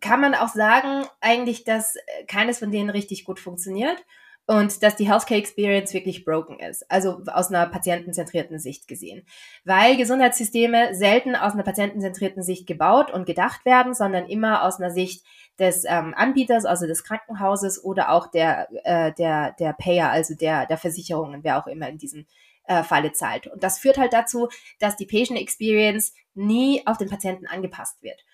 [0.00, 4.04] kann man auch sagen, eigentlich, dass äh, keines von denen richtig gut funktioniert.
[4.46, 9.24] Und dass die Healthcare Experience wirklich broken ist, also aus einer patientenzentrierten Sicht gesehen.
[9.64, 14.90] Weil Gesundheitssysteme selten aus einer patientenzentrierten Sicht gebaut und gedacht werden, sondern immer aus einer
[14.90, 15.24] Sicht
[15.58, 20.66] des ähm, Anbieters, also des Krankenhauses oder auch der, äh, der, der Payer, also der,
[20.66, 22.26] der Versicherungen, wer auch immer in diesem
[22.64, 23.46] äh, Falle zahlt.
[23.46, 24.48] Und das führt halt dazu,
[24.80, 28.24] dass die Patient Experience nie auf den Patienten angepasst wird.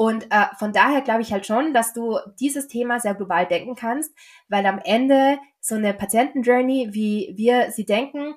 [0.00, 3.74] Und äh, von daher glaube ich halt schon, dass du dieses Thema sehr global denken
[3.74, 4.14] kannst,
[4.48, 8.36] weil am Ende so eine Patientenjourney, wie wir sie denken,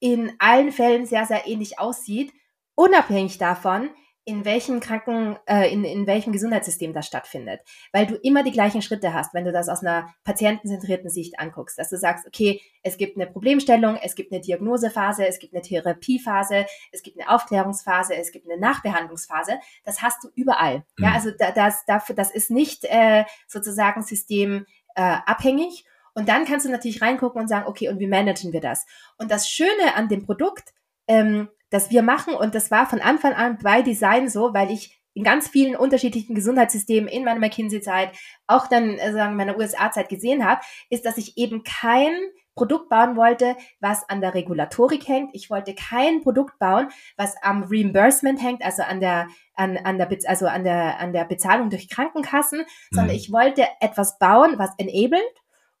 [0.00, 2.32] in allen Fällen sehr, sehr ähnlich aussieht,
[2.74, 3.90] unabhängig davon,
[4.28, 7.62] in welchem Kranken, äh, in, in welchem Gesundheitssystem das stattfindet.
[7.92, 11.78] Weil du immer die gleichen Schritte hast, wenn du das aus einer patientenzentrierten Sicht anguckst.
[11.78, 15.62] Dass du sagst, okay, es gibt eine Problemstellung, es gibt eine Diagnosephase, es gibt eine
[15.62, 19.60] Therapiephase, es gibt eine Aufklärungsphase, es gibt eine Nachbehandlungsphase.
[19.84, 20.84] Das hast du überall.
[20.98, 21.04] Mhm.
[21.04, 25.84] Ja, also da, das, dafür, das ist nicht äh, sozusagen systemabhängig.
[25.86, 28.84] Äh, und dann kannst du natürlich reingucken und sagen, okay, und wie managen wir das?
[29.16, 30.74] Und das Schöne an dem Produkt
[31.08, 32.34] ähm, das wir machen.
[32.34, 36.34] Und das war von Anfang an bei Design so, weil ich in ganz vielen unterschiedlichen
[36.34, 38.12] Gesundheitssystemen in meiner McKinsey-Zeit,
[38.46, 42.12] auch dann äh, sagen meiner USA-Zeit gesehen habe, ist, dass ich eben kein
[42.54, 45.30] Produkt bauen wollte, was an der Regulatorik hängt.
[45.32, 50.08] Ich wollte kein Produkt bauen, was am Reimbursement hängt, also an der an, an der
[50.26, 52.64] also an der an der Bezahlung durch Krankenkassen, mhm.
[52.90, 55.22] sondern ich wollte etwas bauen, was enabled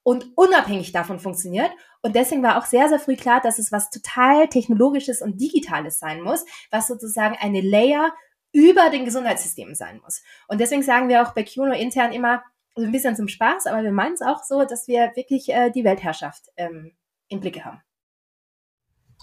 [0.08, 1.70] und unabhängig davon funktioniert.
[2.00, 5.98] Und deswegen war auch sehr, sehr früh klar, dass es was total Technologisches und Digitales
[5.98, 8.14] sein muss, was sozusagen eine Layer
[8.50, 10.22] über den Gesundheitssystemen sein muss.
[10.46, 12.42] Und deswegen sagen wir auch bei Kuno intern immer,
[12.74, 15.68] so ein bisschen zum Spaß, aber wir meinen es auch so, dass wir wirklich äh,
[15.68, 16.96] die Weltherrschaft ähm,
[17.28, 17.82] im Blicke haben.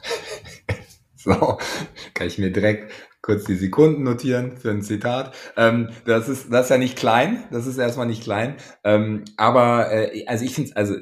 [1.17, 1.57] So,
[2.13, 2.93] kann ich mir direkt
[3.25, 5.35] kurz die Sekunden notieren für ein Zitat.
[5.57, 8.55] Ähm, das ist das ist ja nicht klein, das ist erstmal nicht klein.
[8.83, 10.93] Ähm, aber äh, also ich finde, also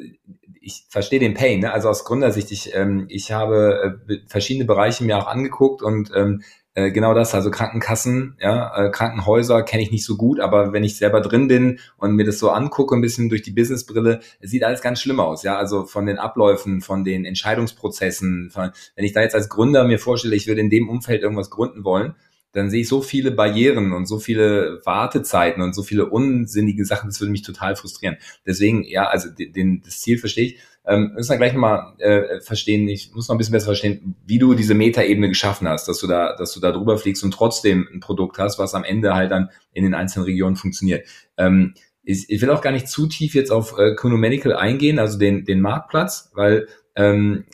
[0.62, 1.60] ich verstehe den Pain.
[1.60, 1.74] Ne?
[1.74, 6.44] Also aus Gründersicht, ich ähm, ich habe äh, verschiedene Bereiche mir auch angeguckt und ähm,
[6.76, 10.84] äh, genau das, also Krankenkassen, ja, äh, Krankenhäuser kenne ich nicht so gut, aber wenn
[10.84, 14.50] ich selber drin bin und mir das so angucke, ein bisschen durch die Businessbrille, es
[14.50, 19.06] sieht alles ganz schlimm aus, ja, also von den Abläufen, von den Entscheidungsprozessen, von, wenn
[19.06, 22.16] ich da jetzt als Gründer mir vorstelle, ich würde in dem Umfeld irgendwas gründen wollen,
[22.54, 27.10] dann sehe ich so viele Barrieren und so viele Wartezeiten und so viele unsinnige Sachen,
[27.10, 28.18] das würde mich total frustrieren.
[28.46, 30.60] Deswegen, ja, also den, das Ziel verstehe ich.
[30.86, 34.38] Ähm, müssen wir gleich nochmal äh, verstehen, ich muss noch ein bisschen besser verstehen, wie
[34.38, 37.88] du diese Metaebene geschaffen hast, dass du da, dass du da drüber fliegst und trotzdem
[37.94, 41.08] ein Produkt hast, was am Ende halt dann in den einzelnen Regionen funktioniert.
[41.38, 45.00] Ähm, ich, ich will auch gar nicht zu tief jetzt auf äh, Kuno Medical eingehen,
[45.00, 47.46] also den, den Marktplatz, weil ähm,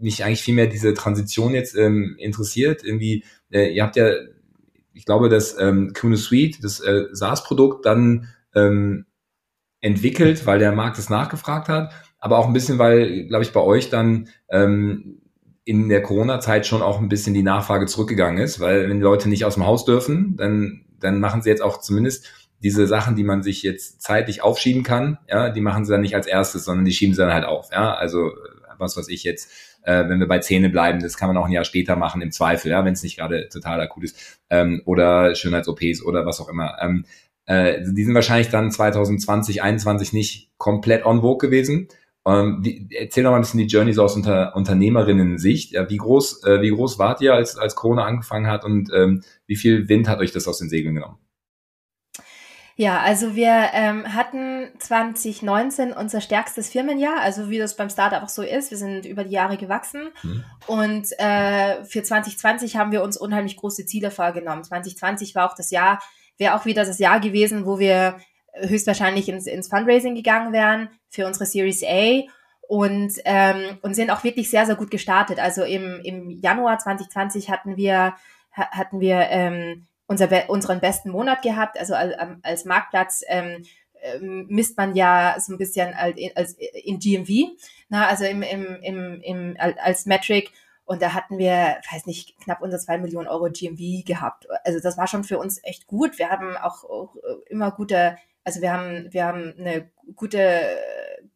[0.00, 2.84] mich eigentlich viel mehr diese Transition jetzt ähm, interessiert.
[2.84, 4.10] Irgendwie, äh, ihr habt ja,
[4.92, 9.06] ich glaube, dass ähm, Suite, das äh, SaaS-Produkt, dann ähm,
[9.80, 11.92] entwickelt, weil der Markt es nachgefragt hat.
[12.18, 15.20] Aber auch ein bisschen, weil, glaube ich, bei euch dann ähm,
[15.64, 19.44] in der Corona-Zeit schon auch ein bisschen die Nachfrage zurückgegangen ist, weil wenn Leute nicht
[19.44, 22.26] aus dem Haus dürfen, dann, dann machen sie jetzt auch zumindest
[22.60, 26.16] diese Sachen, die man sich jetzt zeitlich aufschieben kann, ja, die machen sie dann nicht
[26.16, 28.32] als erstes, sondern die schieben sie dann halt auf, ja, also
[28.78, 29.50] was weiß ich jetzt,
[29.88, 32.30] äh, wenn wir bei Zähne bleiben, das kann man auch ein Jahr später machen im
[32.30, 36.48] Zweifel, ja, wenn es nicht gerade total akut ist, ähm, oder Schönheits-OPs oder was auch
[36.48, 36.76] immer.
[36.80, 37.04] Ähm,
[37.46, 41.88] äh, die sind wahrscheinlich dann 2020, 2021 nicht komplett on vogue gewesen
[42.28, 45.72] ähm, wie, erzähl doch mal ein bisschen die Journey so aus unter, Unternehmerinnen-Sicht.
[45.72, 49.22] Ja, wie groß, äh, wie groß wart ihr, als, als Corona angefangen hat und ähm,
[49.46, 51.16] wie viel Wind hat euch das aus den Segeln genommen?
[52.80, 58.28] Ja, also wir ähm, hatten 2019 unser stärkstes Firmenjahr, also wie das beim Startup auch
[58.28, 58.70] so ist.
[58.70, 60.44] Wir sind über die Jahre gewachsen mhm.
[60.68, 64.62] und äh, für 2020 haben wir uns unheimlich große Ziele vorgenommen.
[64.62, 66.00] 2020 war auch das Jahr,
[66.36, 68.20] wäre auch wieder das Jahr gewesen, wo wir
[68.54, 72.22] höchstwahrscheinlich ins, ins Fundraising gegangen wären für unsere Series A
[72.68, 75.40] und, ähm, und sind auch wirklich sehr, sehr gut gestartet.
[75.40, 78.14] Also im, im Januar 2020 hatten wir,
[78.52, 81.78] hatten wir ähm, unser, unseren besten Monat gehabt.
[81.78, 83.62] Also als, Marktplatz ähm,
[84.02, 87.56] ähm, misst man ja so ein bisschen als, als in GMV,
[87.88, 90.50] na, also im, im, im, im, als Metric.
[90.84, 94.48] Und da hatten wir, weiß nicht, knapp unter zwei Millionen Euro GMV gehabt.
[94.64, 96.18] Also das war schon für uns echt gut.
[96.18, 97.14] Wir haben auch, auch
[97.48, 98.16] immer gute
[98.48, 100.62] also wir haben, wir haben eine gute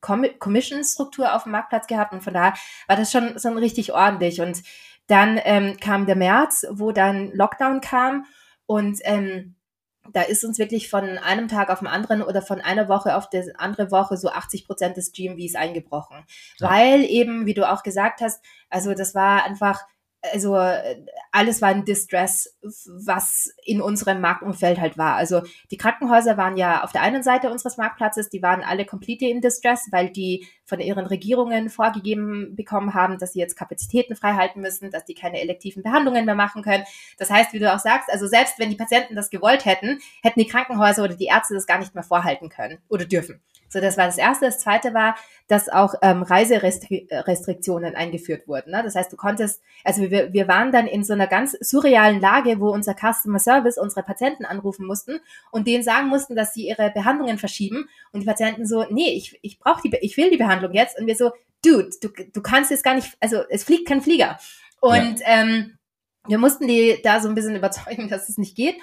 [0.01, 2.55] Commission-Struktur auf dem Marktplatz gehabt und von daher
[2.87, 4.41] war das schon, schon richtig ordentlich.
[4.41, 4.63] Und
[5.09, 8.25] dann ähm, kam der März, wo dann Lockdown kam
[8.73, 9.55] und ähm,
[10.15, 13.29] da ist uns wirklich von einem Tag auf den anderen oder von einer Woche auf
[13.29, 16.25] die andere Woche so 80 Prozent des GMVs eingebrochen.
[16.59, 16.71] Ja.
[16.71, 19.83] Weil eben, wie du auch gesagt hast, also das war einfach
[20.33, 20.57] also
[21.33, 25.17] alles war in Distress, was in unserem Marktumfeld halt war.
[25.17, 29.31] Also die Krankenhäuser waren ja auf der einen Seite unseres Marktplatzes, die waren alle completely
[29.31, 34.63] in Distress, weil die von ihren Regierungen vorgegeben bekommen haben, dass sie jetzt Kapazitäten freihalten
[34.63, 36.85] müssen, dass die keine elektiven Behandlungen mehr machen können.
[37.19, 40.41] Das heißt, wie du auch sagst, also selbst wenn die Patienten das gewollt hätten, hätten
[40.41, 43.43] die Krankenhäuser oder die Ärzte das gar nicht mehr vorhalten können oder dürfen.
[43.73, 44.47] So, das war das Erste.
[44.47, 45.17] Das Zweite war,
[45.49, 48.71] dass auch ähm, Reiserestriktionen eingeführt wurden.
[48.71, 48.83] Ne?
[48.83, 52.61] Das heißt, du konntest, also wir, wir waren dann in so einer ganz surrealen Lage,
[52.61, 56.91] wo unser Customer Service unsere Patienten anrufen mussten und denen sagen mussten, dass sie ihre
[56.91, 57.89] Behandlungen verschieben.
[58.13, 60.99] Und die Patienten so, nee, ich, ich brauche die, ich will die Behandlung jetzt.
[60.99, 61.33] Und wir so,
[61.65, 64.39] Dude, du, du kannst es gar nicht, also es fliegt kein Flieger.
[64.81, 65.27] Und ja.
[65.27, 65.79] ähm,
[66.27, 68.77] wir mussten die da so ein bisschen überzeugen, dass es nicht geht.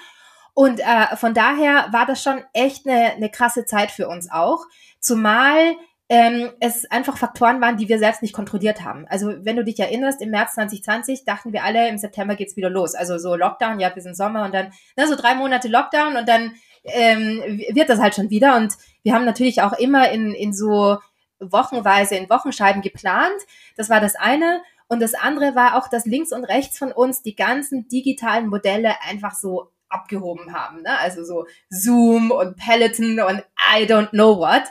[0.60, 4.66] Und äh, von daher war das schon echt eine, eine krasse Zeit für uns auch.
[4.98, 5.74] Zumal
[6.10, 9.06] ähm, es einfach Faktoren waren, die wir selbst nicht kontrolliert haben.
[9.08, 12.68] Also wenn du dich erinnerst, im März 2020 dachten wir alle, im September geht's wieder
[12.68, 12.94] los.
[12.94, 16.28] Also so Lockdown, ja, bis im Sommer und dann ne, so drei Monate Lockdown und
[16.28, 16.52] dann
[16.84, 17.40] ähm,
[17.72, 18.58] wird das halt schon wieder.
[18.58, 20.98] Und wir haben natürlich auch immer in, in so
[21.38, 23.40] wochenweise, in Wochenscheiben geplant.
[23.78, 24.60] Das war das eine.
[24.88, 28.96] Und das andere war auch, dass links und rechts von uns die ganzen digitalen Modelle
[29.08, 30.82] einfach so abgehoben haben.
[30.82, 30.98] Ne?
[30.98, 33.44] Also so Zoom und Peloton und
[33.76, 34.62] I don't know what.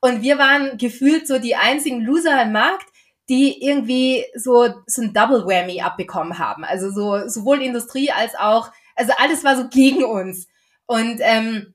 [0.00, 2.86] Und wir waren gefühlt so die einzigen Loser im Markt,
[3.28, 6.64] die irgendwie so, so ein Double Whammy abbekommen haben.
[6.64, 10.48] Also so sowohl Industrie als auch, also alles war so gegen uns.
[10.86, 11.74] Und ähm,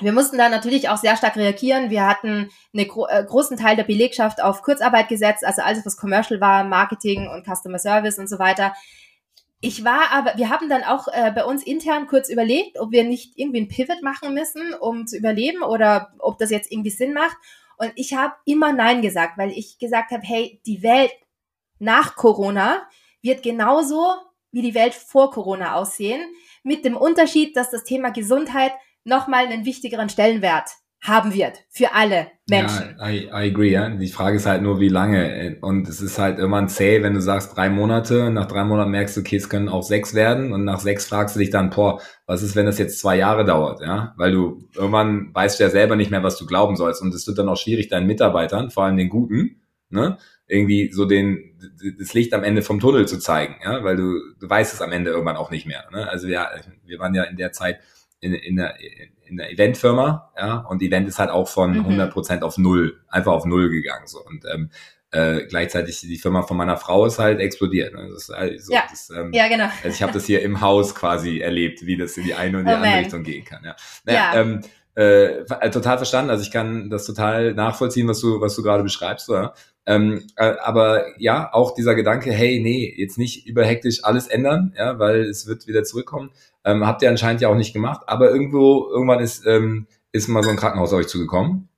[0.00, 1.90] wir mussten da natürlich auch sehr stark reagieren.
[1.90, 5.96] Wir hatten einen gro äh, großen Teil der Belegschaft auf Kurzarbeit gesetzt, also alles, was
[5.96, 8.72] Commercial war, Marketing und Customer Service und so weiter.
[9.64, 13.04] Ich war aber, wir haben dann auch äh, bei uns intern kurz überlegt, ob wir
[13.04, 17.12] nicht irgendwie ein Pivot machen müssen, um zu überleben oder ob das jetzt irgendwie Sinn
[17.12, 17.36] macht.
[17.78, 21.12] Und ich habe immer Nein gesagt, weil ich gesagt habe, hey, die Welt
[21.78, 22.88] nach Corona
[23.22, 24.14] wird genauso
[24.50, 26.20] wie die Welt vor Corona aussehen,
[26.64, 28.72] mit dem Unterschied, dass das Thema Gesundheit
[29.04, 30.70] nochmal einen wichtigeren Stellenwert
[31.02, 32.94] haben wird für alle Menschen.
[32.98, 33.72] Ja, I, I agree.
[33.72, 33.88] Ja.
[33.88, 35.58] Die Frage ist halt nur, wie lange.
[35.60, 38.30] Und es ist halt irgendwann zäh, wenn du sagst drei Monate.
[38.30, 40.52] Nach drei Monaten merkst du, okay, es können auch sechs werden.
[40.52, 43.44] Und nach sechs fragst du dich dann, boah, was ist, wenn das jetzt zwei Jahre
[43.44, 43.80] dauert?
[43.80, 47.02] Ja, weil du irgendwann weißt du ja selber nicht mehr, was du glauben sollst.
[47.02, 51.04] Und es wird dann auch schwierig, deinen Mitarbeitern, vor allem den Guten, ne, irgendwie so
[51.04, 51.58] den
[51.98, 54.92] das Licht am Ende vom Tunnel zu zeigen, ja, weil du du weißt es am
[54.92, 55.84] Ende irgendwann auch nicht mehr.
[55.92, 56.08] Ne?
[56.08, 56.46] Also wir
[56.84, 57.80] wir waren ja in der Zeit
[58.22, 58.76] in, in der
[59.24, 62.00] in der Eventfirma, ja, und Event ist halt auch von mhm.
[62.00, 64.22] 100% auf Null, einfach auf Null gegangen, so.
[64.22, 64.70] Und ähm,
[65.10, 67.94] äh, gleichzeitig die Firma von meiner Frau ist halt explodiert.
[67.94, 68.08] Ne?
[68.12, 68.84] Das ist halt so, ja.
[68.90, 69.68] Das, ähm, ja, genau.
[69.82, 72.64] Also ich habe das hier im Haus quasi erlebt, wie das in die eine und
[72.64, 72.98] die oh, andere man.
[73.00, 73.62] Richtung gehen kann.
[73.64, 74.40] Ja, naja, ja.
[74.40, 74.60] Ähm,
[74.94, 76.30] äh, total verstanden.
[76.30, 79.28] Also ich kann das total nachvollziehen, was du, was du gerade beschreibst.
[79.28, 79.54] Oder?
[79.84, 84.98] Ähm, äh, aber ja, auch dieser Gedanke, hey, nee, jetzt nicht überhektisch alles ändern, ja,
[84.98, 86.30] weil es wird wieder zurückkommen.
[86.64, 90.42] Ähm, habt ihr anscheinend ja auch nicht gemacht, aber irgendwo, irgendwann ist, ähm, ist mal
[90.42, 91.68] so ein Krankenhaus euch zugekommen.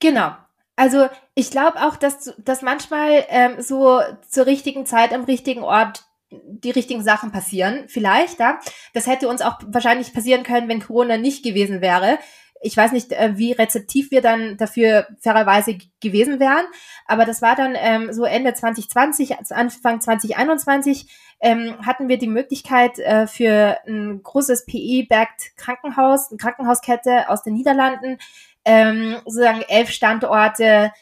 [0.00, 0.32] Genau.
[0.76, 6.04] Also ich glaube auch, dass, dass manchmal ähm, so zur richtigen Zeit am richtigen Ort
[6.30, 7.84] die richtigen Sachen passieren.
[7.88, 8.58] Vielleicht, ja.
[8.92, 12.18] Das hätte uns auch wahrscheinlich passieren können, wenn Corona nicht gewesen wäre
[12.60, 16.64] ich weiß nicht, äh, wie rezeptiv wir dann dafür fairerweise gewesen wären,
[17.06, 21.08] aber das war dann ähm, so Ende 2020, Anfang 2021
[21.40, 27.54] ähm, hatten wir die Möglichkeit äh, für ein großes PE-backed Krankenhaus, eine Krankenhauskette aus den
[27.54, 28.18] Niederlanden,
[28.64, 30.92] ähm, sozusagen elf Standorte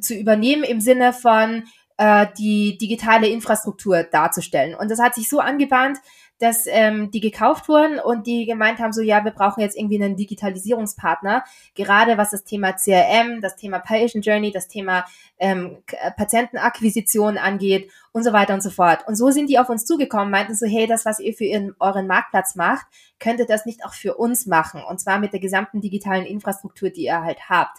[0.00, 1.64] zu übernehmen im Sinne von
[1.96, 4.74] äh, die digitale Infrastruktur darzustellen.
[4.74, 5.98] Und das hat sich so angebahnt,
[6.38, 10.02] dass ähm, die gekauft wurden und die gemeint haben, so ja, wir brauchen jetzt irgendwie
[10.02, 11.44] einen Digitalisierungspartner,
[11.74, 15.04] gerade was das Thema CRM, das Thema Patient Journey, das Thema
[15.38, 19.06] ähm, äh, Patientenakquisition angeht und so weiter und so fort.
[19.06, 21.74] Und so sind die auf uns zugekommen, meinten so, hey, das, was ihr für ihren,
[21.78, 22.86] euren Marktplatz macht,
[23.20, 24.82] könntet das nicht auch für uns machen.
[24.88, 27.78] Und zwar mit der gesamten digitalen Infrastruktur, die ihr halt habt.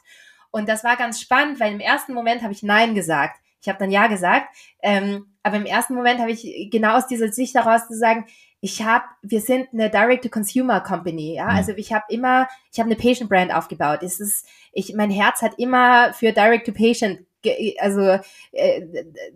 [0.51, 3.39] Und das war ganz spannend, weil im ersten Moment habe ich Nein gesagt.
[3.61, 4.47] Ich habe dann Ja gesagt.
[4.81, 8.25] Ähm, aber im ersten Moment habe ich genau aus dieser Sicht heraus zu sagen,
[8.65, 11.49] ich habe, wir sind eine Direct-to-Consumer-Company, ja, mhm.
[11.51, 13.99] also ich habe immer, ich habe eine Patient-Brand aufgebaut.
[14.01, 18.17] Es ist, ich, mein Herz hat immer für Direct-to-Patient ge, also
[18.53, 18.81] äh,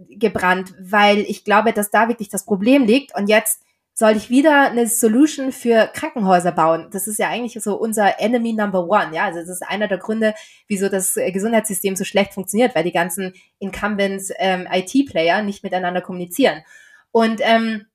[0.09, 3.61] gebrannt, weil ich glaube, dass da wirklich das Problem liegt und jetzt
[3.93, 6.87] soll ich wieder eine Solution für Krankenhäuser bauen.
[6.91, 9.13] Das ist ja eigentlich so unser Enemy Number One.
[9.13, 10.33] Ja, also das ist einer der Gründe,
[10.67, 16.01] wieso das äh, Gesundheitssystem so schlecht funktioniert, weil die ganzen Incumbents ähm, IT-Player nicht miteinander
[16.01, 16.63] kommunizieren.
[17.11, 17.85] Und ähm,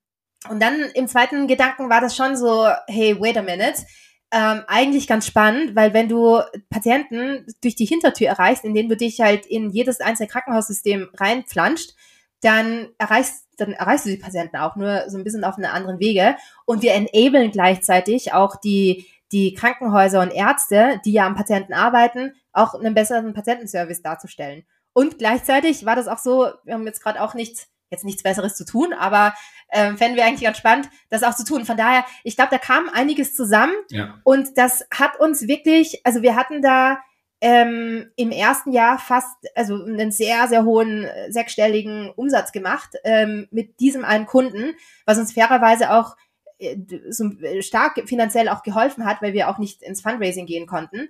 [0.49, 3.83] und dann im zweiten Gedanken war das schon so, hey, wait a minute.
[4.31, 9.21] Ähm, eigentlich ganz spannend, weil wenn du Patienten durch die Hintertür erreichst, indem du dich
[9.21, 11.93] halt in jedes einzelne Krankenhaussystem reinpflanscht,
[12.41, 16.01] dann erreichst, dann erreichst du die Patienten auch nur so ein bisschen auf einen anderen
[16.01, 16.37] Wege.
[16.67, 22.33] Und wir enablen gleichzeitig auch die, die Krankenhäuser und Ärzte, die ja am Patienten arbeiten,
[22.53, 24.65] auch einen besseren Patientenservice darzustellen.
[24.93, 28.55] Und gleichzeitig war das auch so, wir haben jetzt gerade auch nichts, jetzt nichts Besseres
[28.57, 29.35] zu tun, aber
[29.71, 31.65] ähm, fänden wir eigentlich ganz spannend, das auch zu tun.
[31.65, 34.21] Von daher, ich glaube, da kam einiges zusammen Ja.
[34.25, 36.99] und das hat uns wirklich, also wir hatten da
[37.41, 43.49] ähm, im ersten Jahr fast, also einen sehr, sehr hohen äh, sechsstelligen Umsatz gemacht ähm,
[43.51, 46.17] mit diesem einen Kunden, was uns fairerweise auch
[46.59, 46.77] äh,
[47.11, 51.09] so äh, stark finanziell auch geholfen hat, weil wir auch nicht ins Fundraising gehen konnten,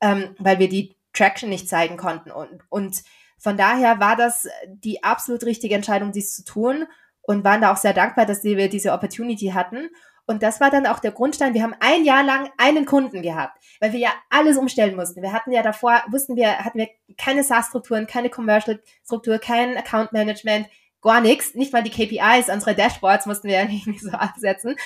[0.00, 2.30] ähm, weil wir die Traction nicht zeigen konnten.
[2.30, 3.02] Und, und
[3.38, 6.86] von daher war das die absolut richtige Entscheidung, dies zu tun
[7.22, 9.90] und waren da auch sehr dankbar, dass wir diese Opportunity hatten.
[10.26, 11.54] Und das war dann auch der Grundstein.
[11.54, 15.22] Wir haben ein Jahr lang einen Kunden gehabt, weil wir ja alles umstellen mussten.
[15.22, 20.66] Wir hatten ja davor, wussten wir, hatten wir keine SaaS-Strukturen, keine Commercial-Struktur, kein Account-Management,
[21.00, 21.54] gar nichts.
[21.54, 24.76] Nicht mal die KPIs, unsere Dashboards mussten wir ja nicht so absetzen.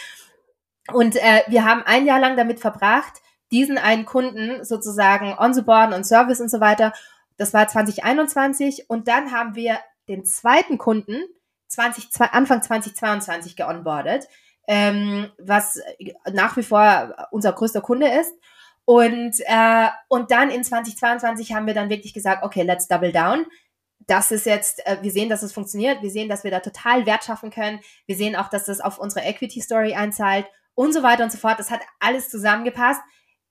[0.92, 3.14] Und äh, wir haben ein Jahr lang damit verbracht,
[3.50, 6.92] diesen einen Kunden sozusagen on the board und Service und so weiter.
[7.40, 11.22] Das war 2021 und dann haben wir den zweiten Kunden
[11.68, 14.28] 20, Anfang 2022 geonboardet,
[14.68, 15.80] ähm, was
[16.30, 18.34] nach wie vor unser größter Kunde ist.
[18.84, 23.46] Und, äh, und dann in 2022 haben wir dann wirklich gesagt, okay, let's double down.
[24.00, 27.06] Das ist jetzt, äh, wir sehen, dass es funktioniert, wir sehen, dass wir da total
[27.06, 31.02] Wert schaffen können, wir sehen auch, dass das auf unsere Equity Story einzahlt und so
[31.02, 31.58] weiter und so fort.
[31.58, 33.00] Das hat alles zusammengepasst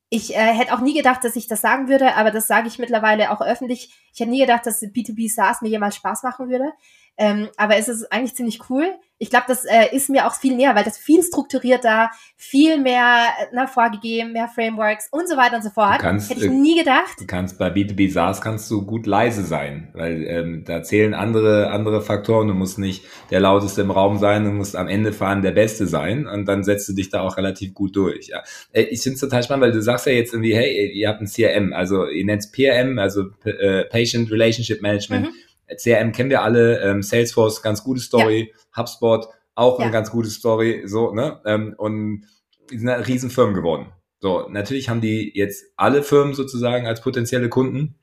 [0.10, 2.80] ich äh, hätte auch nie gedacht, dass ich das sagen würde, aber das sage ich
[2.80, 3.94] mittlerweile auch öffentlich.
[4.14, 6.72] Ich hätte nie gedacht, dass B2B SaaS mir jemals Spaß machen würde.
[7.20, 8.96] Ähm, aber es ist eigentlich ziemlich cool.
[9.22, 13.26] Ich glaube, das äh, ist mir auch viel näher, weil das viel strukturierter, viel mehr
[13.52, 16.00] na, vorgegeben, mehr Frameworks und so weiter und so fort.
[16.00, 17.20] Kannst, Hätte ich nie gedacht.
[17.20, 21.72] Du kannst bei B2B SaaS kannst du gut leise sein, weil ähm, da zählen andere
[21.72, 22.48] andere Faktoren.
[22.48, 25.88] Du musst nicht der lauteste im Raum sein, du musst am Ende fahren der Beste
[25.88, 28.30] sein und dann setzt du dich da auch relativ gut durch.
[28.30, 28.42] Ja.
[28.72, 31.20] Äh, ich finde es total spannend, weil du sagst ja jetzt irgendwie, hey, ihr habt
[31.20, 35.26] ein CRM, also ihr nennt es PRM, also äh, Patient Relationship Management.
[35.26, 38.82] Mhm CRM kennen wir alle, ähm, Salesforce, ganz gute Story, ja.
[38.82, 39.86] HubSpot, auch ja.
[39.86, 41.42] eine ganz gute Story, so, ne?
[41.46, 42.26] Ähm, und
[42.72, 43.88] die sind eine Riesenfirmen geworden.
[44.20, 47.96] So, natürlich haben die jetzt alle Firmen sozusagen als potenzielle Kunden.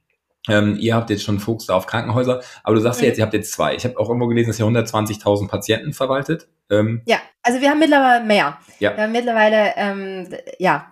[0.48, 3.04] Ähm, ihr habt jetzt schon Fokus auf Krankenhäuser, aber du sagst mhm.
[3.04, 3.74] ja jetzt, ihr habt jetzt zwei.
[3.74, 6.48] Ich habe auch irgendwo gelesen, dass ihr 120.000 Patienten verwaltet.
[6.70, 8.58] Ähm, ja, also wir haben mittlerweile mehr.
[8.80, 8.96] Ja.
[8.96, 10.26] Wir haben mittlerweile ähm,
[10.58, 10.90] ja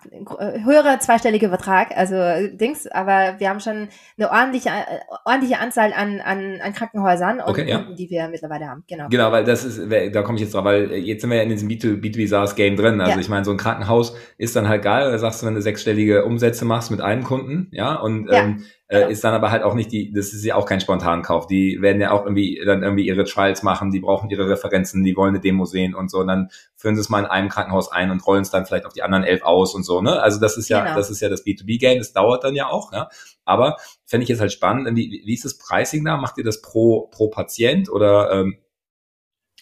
[0.62, 2.14] höhere zweistellige Betrag, also
[2.56, 7.48] Dings, aber wir haben schon eine ordentliche äh, ordentliche Anzahl an an, an Krankenhäusern und
[7.48, 7.84] okay, ja.
[7.98, 8.84] die wir mittlerweile haben.
[8.88, 9.08] Genau.
[9.08, 9.80] Genau, weil das ist,
[10.14, 12.76] da komme ich jetzt drauf, weil jetzt sind wir ja in diesem B2B SaaS Game
[12.76, 13.00] drin.
[13.00, 13.20] Also ja.
[13.20, 15.10] ich meine, so ein Krankenhaus ist dann halt geil.
[15.10, 18.44] Da sagst du, wenn du sechsstellige Umsätze machst mit einem Kunden, ja, und ja.
[18.44, 19.10] Ähm, äh, genau.
[19.10, 21.46] ist dann aber halt auch nicht die, das ist ja auch kein Spontankauf.
[21.46, 25.16] Die werden ja auch irgendwie dann irgendwie ihre Trials machen, die brauchen ihre Referenzen, die
[25.16, 26.18] wollen eine Demo sehen und so.
[26.18, 28.86] Und dann führen sie es mal in einem Krankenhaus ein und rollen es dann vielleicht
[28.86, 30.00] auf die anderen elf aus und so.
[30.00, 30.20] Ne?
[30.20, 30.96] Also das ist ja, genau.
[30.96, 32.92] das ist ja das B2B-Game, das dauert dann ja auch.
[32.92, 33.08] Ja?
[33.44, 36.16] Aber fände ich jetzt halt spannend, wie, wie ist das Pricing da?
[36.16, 38.58] Macht ihr das pro, pro Patient oder ähm,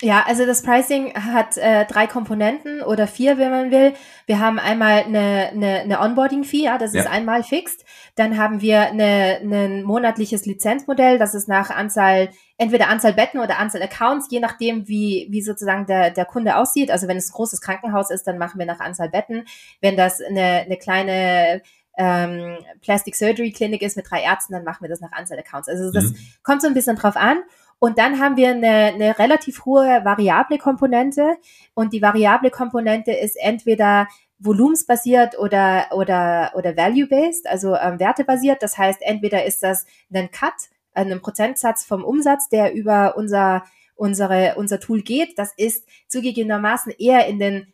[0.04, 3.94] ja, also das Pricing hat äh, drei Komponenten oder vier, wenn man will.
[4.26, 7.02] Wir haben einmal eine, eine, eine Onboarding-Fee, ja, das ja.
[7.02, 7.84] ist einmal fixt.
[8.16, 12.30] Dann haben wir eine, ein monatliches Lizenzmodell, das ist nach Anzahl,
[12.62, 16.92] entweder Anzahl Betten oder Anzahl Accounts, je nachdem, wie, wie sozusagen der, der Kunde aussieht.
[16.92, 19.44] Also wenn es ein großes Krankenhaus ist, dann machen wir nach Anzahl Betten.
[19.80, 21.62] Wenn das eine, eine kleine
[21.98, 25.68] ähm, Plastic Surgery Klinik ist mit drei Ärzten, dann machen wir das nach Anzahl Accounts.
[25.68, 26.16] Also das mhm.
[26.44, 27.42] kommt so ein bisschen drauf an.
[27.80, 31.36] Und dann haben wir eine, eine relativ hohe variable Komponente.
[31.74, 34.06] Und die variable Komponente ist entweder
[34.38, 38.62] volumensbasiert oder, oder, oder value-based, also ähm, wertebasiert.
[38.62, 44.54] Das heißt, entweder ist das ein Cut, ein Prozentsatz vom Umsatz, der über unser, unsere,
[44.56, 45.38] unser Tool geht.
[45.38, 47.72] Das ist zugegebenermaßen eher in den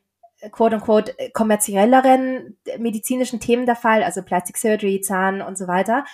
[0.53, 6.05] quote-unquote kommerzielleren medizinischen Themen der Fall, also Plastic Surgery, Zahn und so weiter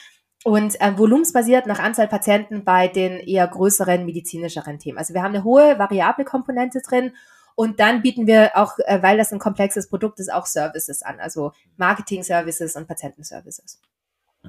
[0.45, 4.99] und äh, volumensbasiert nach Anzahl Patienten bei den eher größeren medizinischeren Themen.
[4.99, 7.13] Also wir haben eine hohe variable Komponente drin
[7.55, 11.19] und dann bieten wir auch, äh, weil das ein komplexes Produkt ist, auch Services an,
[11.19, 13.81] also Marketing-Services und Patientenservices.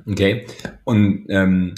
[0.05, 0.45] Okay.
[0.83, 1.75] Und ähm,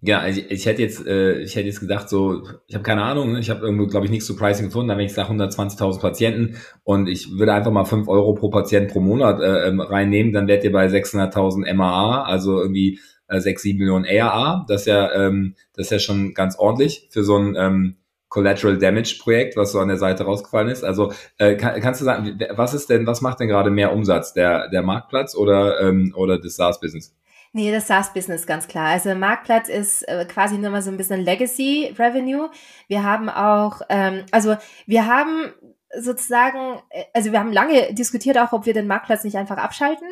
[0.00, 3.32] ja, ich, ich hätte jetzt, äh, ich hätte jetzt gedacht, so, ich habe keine Ahnung,
[3.32, 3.40] ne?
[3.40, 6.56] ich habe irgendwo, glaube ich, nichts zu Pricing gefunden, aber wenn ich sage 120.000 Patienten
[6.84, 10.48] und ich würde einfach mal 5 Euro pro Patient pro Monat äh, ähm, reinnehmen, dann
[10.48, 14.64] wärt ihr bei 600.000 MAA, also irgendwie äh, 6, 7 Millionen ARA.
[14.68, 17.96] Das ist ja, ähm, das ist ja schon ganz ordentlich für so ein ähm,
[18.28, 20.84] Collateral Damage Projekt, was so an der Seite rausgefallen ist.
[20.84, 24.32] Also äh, kann, kannst du sagen, was ist denn, was macht denn gerade mehr Umsatz,
[24.32, 27.14] der der Marktplatz oder ähm, oder das SaaS Business?
[27.56, 28.88] Nee, das SaaS-Business ganz klar.
[28.88, 32.50] Also Marktplatz ist äh, quasi nur mal so ein bisschen Legacy Revenue.
[32.86, 35.54] Wir haben auch, ähm, also wir haben
[35.98, 40.06] sozusagen, äh, also wir haben lange diskutiert auch, ob wir den Marktplatz nicht einfach abschalten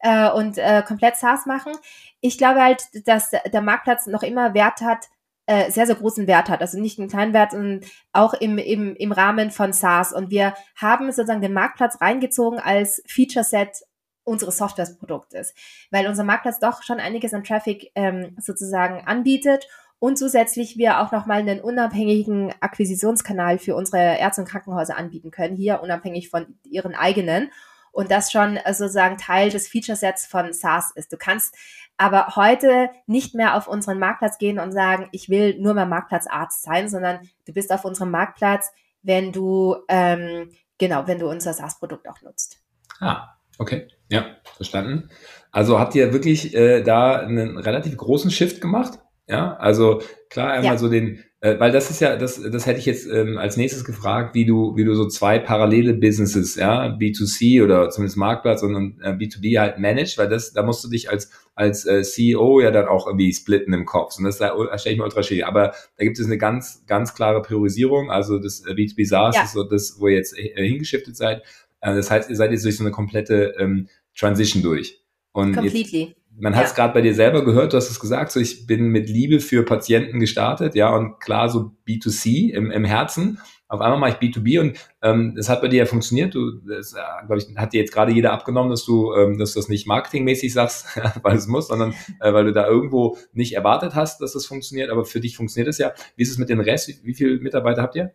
[0.00, 1.72] äh, und äh, komplett SaaS machen.
[2.20, 5.06] Ich glaube halt, dass der Marktplatz noch immer Wert hat,
[5.46, 6.60] äh, sehr, sehr großen Wert hat.
[6.60, 7.80] Also nicht einen kleinen Wert, sondern
[8.12, 10.12] auch im, im, im Rahmen von SaaS.
[10.12, 13.84] Und wir haben sozusagen den Marktplatz reingezogen als Feature-Set
[14.30, 15.54] unseres Softwareproduktes,
[15.90, 19.66] weil unser Marktplatz doch schon einiges an Traffic ähm, sozusagen anbietet
[19.98, 25.56] und zusätzlich wir auch nochmal einen unabhängigen Akquisitionskanal für unsere Ärzte und Krankenhäuser anbieten können,
[25.56, 27.50] hier unabhängig von ihren eigenen
[27.92, 31.12] und das schon äh, sozusagen Teil des Feature-Sets von SaaS ist.
[31.12, 31.54] Du kannst
[31.96, 36.62] aber heute nicht mehr auf unseren Marktplatz gehen und sagen, ich will nur mal Marktplatzarzt
[36.62, 38.72] sein, sondern du bist auf unserem Marktplatz,
[39.02, 42.58] wenn du ähm, genau, wenn du unser SaaS-Produkt auch nutzt.
[43.00, 45.10] Ah, okay, ja, verstanden.
[45.52, 48.98] Also habt ihr wirklich äh, da einen relativ großen Shift gemacht?
[49.28, 50.78] Ja, also klar einmal ja.
[50.78, 53.84] so den, äh, weil das ist ja, das, das hätte ich jetzt ähm, als nächstes
[53.84, 58.74] gefragt, wie du, wie du so zwei parallele Businesses, ja, B2C oder zumindest Marktplatz und,
[58.74, 62.60] und äh, B2B halt managst, weil das, da musst du dich als, als äh, CEO
[62.60, 64.18] ja dann auch irgendwie splitten im Kopf.
[64.18, 65.46] Und das, da stelle ich mir ultra schwierig.
[65.46, 68.10] Aber da gibt es eine ganz, ganz klare Priorisierung.
[68.10, 69.44] Also das äh, B2B SaaS ja.
[69.44, 71.42] ist so das, wo ihr jetzt äh, hingeschiftet seid.
[71.80, 75.02] Äh, das heißt, ihr seid jetzt durch so eine komplette ähm, Transition durch.
[75.32, 76.00] Und Completely.
[76.00, 78.66] Jetzt, man hat es gerade bei dir selber gehört, du hast es gesagt, so ich
[78.66, 83.38] bin mit Liebe für Patienten gestartet, ja, und klar so B2C im, im Herzen.
[83.68, 86.34] Auf einmal mache ich B2B und ähm, das hat bei dir ja funktioniert.
[86.34, 89.52] Du, das, äh, glaube ich, hat dir jetzt gerade jeder abgenommen, dass du, ähm, dass
[89.52, 90.86] du das nicht marketingmäßig sagst,
[91.22, 94.90] weil es muss, sondern äh, weil du da irgendwo nicht erwartet hast, dass das funktioniert.
[94.90, 95.92] Aber für dich funktioniert es ja.
[96.16, 96.88] Wie ist es mit den Rest?
[96.88, 98.12] Wie, wie viele Mitarbeiter habt ihr?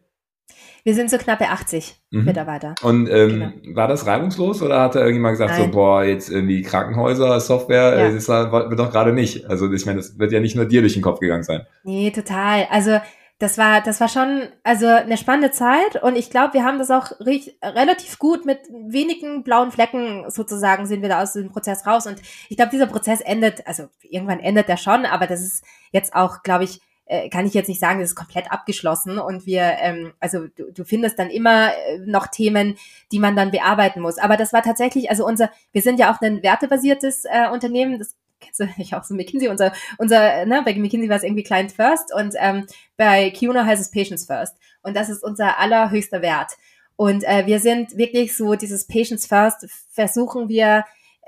[0.85, 2.25] Wir sind so knappe 80 mhm.
[2.25, 2.75] Mitarbeiter.
[2.83, 3.75] Und ähm, genau.
[3.75, 5.63] war das reibungslos oder hat da irgendjemand gesagt, Nein.
[5.63, 8.11] so, boah, jetzt irgendwie Krankenhäuser, Software, ja.
[8.11, 9.49] das wollten wir doch gerade nicht.
[9.49, 11.65] Also ich meine, das wird ja nicht nur dir durch den Kopf gegangen sein.
[11.83, 12.67] Nee, total.
[12.69, 12.99] Also
[13.39, 16.91] das war, das war schon also eine spannende Zeit und ich glaube, wir haben das
[16.91, 21.87] auch recht, relativ gut mit wenigen blauen Flecken sozusagen sind wir da aus dem Prozess
[21.87, 25.65] raus und ich glaube, dieser Prozess endet, also irgendwann endet der schon, aber das ist
[25.91, 29.45] jetzt auch, glaube ich, äh, kann ich jetzt nicht sagen, das ist komplett abgeschlossen und
[29.45, 32.77] wir, ähm, also du, du findest dann immer äh, noch Themen,
[33.11, 34.17] die man dann bearbeiten muss.
[34.17, 38.15] Aber das war tatsächlich, also unser, wir sind ja auch ein wertebasiertes äh, Unternehmen, das
[38.39, 41.71] kennst du ich auch so McKinsey, unser, unser, ne, bei McKinsey war es irgendwie Client
[41.71, 42.65] First und ähm,
[42.97, 44.55] bei Kiona heißt es Patients First.
[44.81, 46.51] Und das ist unser allerhöchster Wert.
[46.95, 50.85] Und äh, wir sind wirklich so dieses Patients First, versuchen wir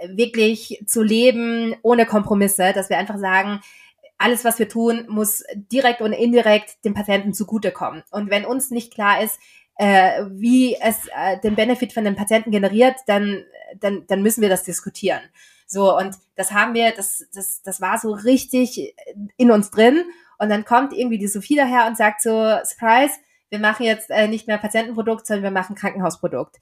[0.10, 3.62] wirklich zu leben ohne Kompromisse, dass wir einfach sagen,
[4.18, 8.04] alles, was wir tun, muss direkt und indirekt dem Patienten zugutekommen.
[8.10, 9.40] Und wenn uns nicht klar ist,
[9.78, 13.44] äh, wie es äh, den Benefit von den Patienten generiert, dann,
[13.80, 15.22] dann, dann müssen wir das diskutieren.
[15.68, 18.96] So, und das haben wir, das, das, das war so richtig
[19.36, 20.04] in uns drin.
[20.40, 22.32] Und dann kommt irgendwie die Sophie daher und sagt so,
[22.64, 23.14] Surprise,
[23.50, 26.58] wir machen jetzt äh, nicht mehr Patientenprodukt, sondern wir machen Krankenhausprodukt.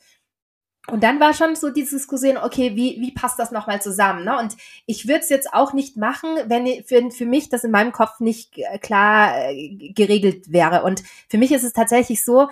[0.92, 4.24] Und dann war schon so die Diskussion, okay, wie, wie passt das nochmal zusammen?
[4.24, 4.38] Ne?
[4.38, 4.56] Und
[4.86, 8.20] ich würde es jetzt auch nicht machen, wenn für, für mich das in meinem Kopf
[8.20, 10.84] nicht äh, klar äh, geregelt wäre.
[10.84, 12.50] Und für mich ist es tatsächlich so,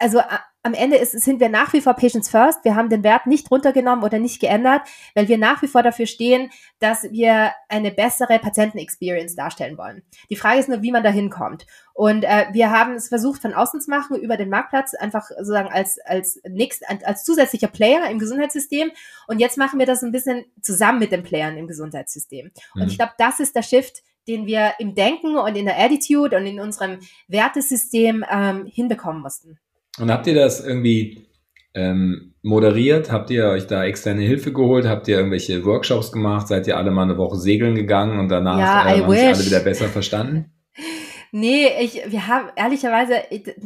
[0.00, 0.20] also
[0.62, 2.64] am Ende ist, sind wir nach wie vor Patients First.
[2.64, 4.82] Wir haben den Wert nicht runtergenommen oder nicht geändert,
[5.14, 10.02] weil wir nach wie vor dafür stehen, dass wir eine bessere Patienten-Experience darstellen wollen.
[10.28, 11.66] Die Frage ist nur, wie man da hinkommt.
[11.94, 15.70] Und äh, wir haben es versucht, von außen zu machen, über den Marktplatz, einfach sozusagen
[15.70, 18.90] als, als, nächst, als zusätzlicher Player im Gesundheitssystem.
[19.28, 22.50] Und jetzt machen wir das ein bisschen zusammen mit den Playern im Gesundheitssystem.
[22.74, 22.82] Mhm.
[22.82, 26.36] Und ich glaube, das ist der Shift, den wir im Denken und in der Attitude
[26.36, 29.58] und in unserem Wertesystem ähm, hinbekommen mussten.
[30.00, 31.26] Und habt ihr das irgendwie
[31.74, 33.12] ähm, moderiert?
[33.12, 34.86] Habt ihr euch da externe Hilfe geholt?
[34.86, 36.48] Habt ihr irgendwelche Workshops gemacht?
[36.48, 39.46] Seid ihr alle mal eine Woche segeln gegangen und danach ja, äh, haben sich alle
[39.46, 40.52] wieder besser verstanden?
[41.32, 43.22] Nee, ich, wir haben ehrlicherweise,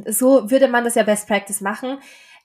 [0.06, 1.96] so würde man das ja Best Practice machen,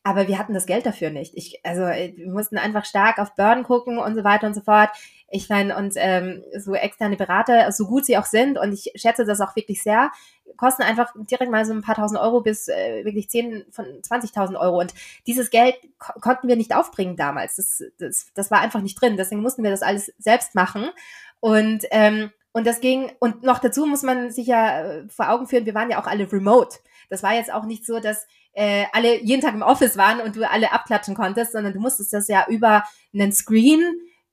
[0.02, 1.34] aber wir hatten das Geld dafür nicht.
[1.36, 4.90] Ich, also wir mussten einfach stark auf Burn gucken und so weiter und so fort.
[5.32, 9.26] Ich meine, und ähm, so externe Berater, so gut sie auch sind, und ich schätze
[9.26, 10.12] das auch wirklich sehr,
[10.60, 14.60] kosten einfach direkt mal so ein paar tausend Euro bis äh, wirklich zehn von 20.000
[14.60, 14.80] Euro.
[14.80, 14.94] Und
[15.26, 17.56] dieses Geld ko konnten wir nicht aufbringen damals.
[17.56, 19.18] Das, das, das war einfach nicht drin.
[19.18, 20.90] Deswegen mussten wir das alles selbst machen.
[21.40, 25.48] Und, ähm, und das ging, und noch dazu muss man sich ja äh, vor Augen
[25.48, 26.80] führen, wir waren ja auch alle remote.
[27.10, 30.36] Das war jetzt auch nicht so, dass äh, alle jeden Tag im Office waren und
[30.36, 33.82] du alle abklatschen konntest, sondern du musstest das ja über einen Screen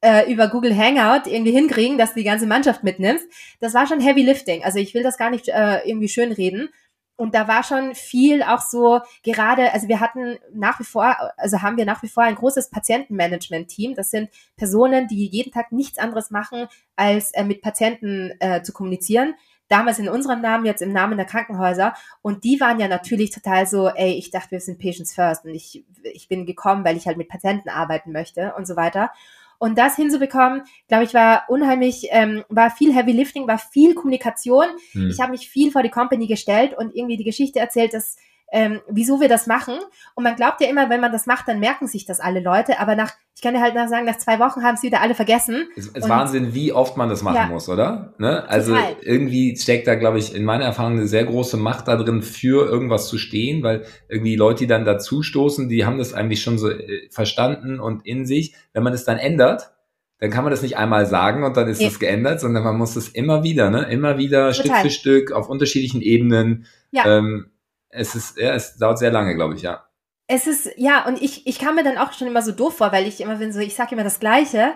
[0.07, 3.27] äh, über Google Hangout irgendwie hinkriegen, dass du die ganze Mannschaft mitnimmst.
[3.59, 4.63] Das war schon Heavy Lifting.
[4.63, 6.69] Also ich will das gar nicht äh, irgendwie schön reden.
[7.17, 11.63] und da war schon viel auch so gerade, also wir hatten nach wie vor, also
[11.63, 13.95] haben wir nach wie vor ein großes Patientenmanagement-Team.
[13.95, 18.73] Das sind Personen, die jeden Tag nichts anderes machen, als äh, mit Patienten äh, zu
[18.73, 19.35] kommunizieren.
[19.69, 21.95] Damals in unserem Namen, jetzt im Namen der Krankenhäuser.
[22.23, 25.55] Und die waren ja natürlich total so, ey, ich dachte, wir sind Patients First und
[25.55, 29.11] ich, ich bin gekommen, weil ich halt mit Patienten arbeiten möchte und so weiter.
[29.59, 34.67] Und das hinzubekommen, glaube ich, war unheimlich, ähm, war viel Heavy Lifting, war viel Kommunikation.
[34.93, 35.11] Hm.
[35.11, 38.17] Ich habe mich viel vor die Company gestellt und irgendwie die Geschichte erzählt, dass
[38.53, 39.75] ähm, wieso wir das machen.
[40.15, 42.79] Und man glaubt ja immer, wenn man das macht, dann merken sich das alle Leute.
[42.79, 45.15] Aber nach, ich kann dir halt nach sagen, nach zwei Wochen haben es wieder alle
[45.15, 45.69] vergessen.
[45.77, 48.15] Es ist Wahnsinn, wie oft man das machen ja, muss, oder?
[48.19, 48.49] Ne?
[48.49, 48.97] Also total.
[49.03, 52.67] irgendwie steckt da, glaube ich, in meiner Erfahrung eine sehr große Macht da drin, für
[52.67, 56.71] irgendwas zu stehen, weil irgendwie Leute, die dann dazustoßen, die haben das eigentlich schon so
[56.71, 58.55] äh, verstanden und in sich.
[58.73, 59.73] Wenn man das dann ändert,
[60.19, 61.99] dann kann man das nicht einmal sagen und dann ist es ja.
[61.99, 63.83] geändert, sondern man muss es immer wieder, ne?
[63.91, 64.55] Immer wieder Total.
[64.55, 66.67] Stück für Stück auf unterschiedlichen Ebenen.
[66.91, 67.19] Ja.
[67.19, 67.51] Ähm,
[67.97, 69.87] es ist, ja, es dauert sehr lange, glaube ich, ja.
[70.29, 72.93] Es ist, ja, und ich, ich kam mir dann auch schon immer so doof vor,
[72.93, 74.75] weil ich immer bin so, ich sage immer das Gleiche.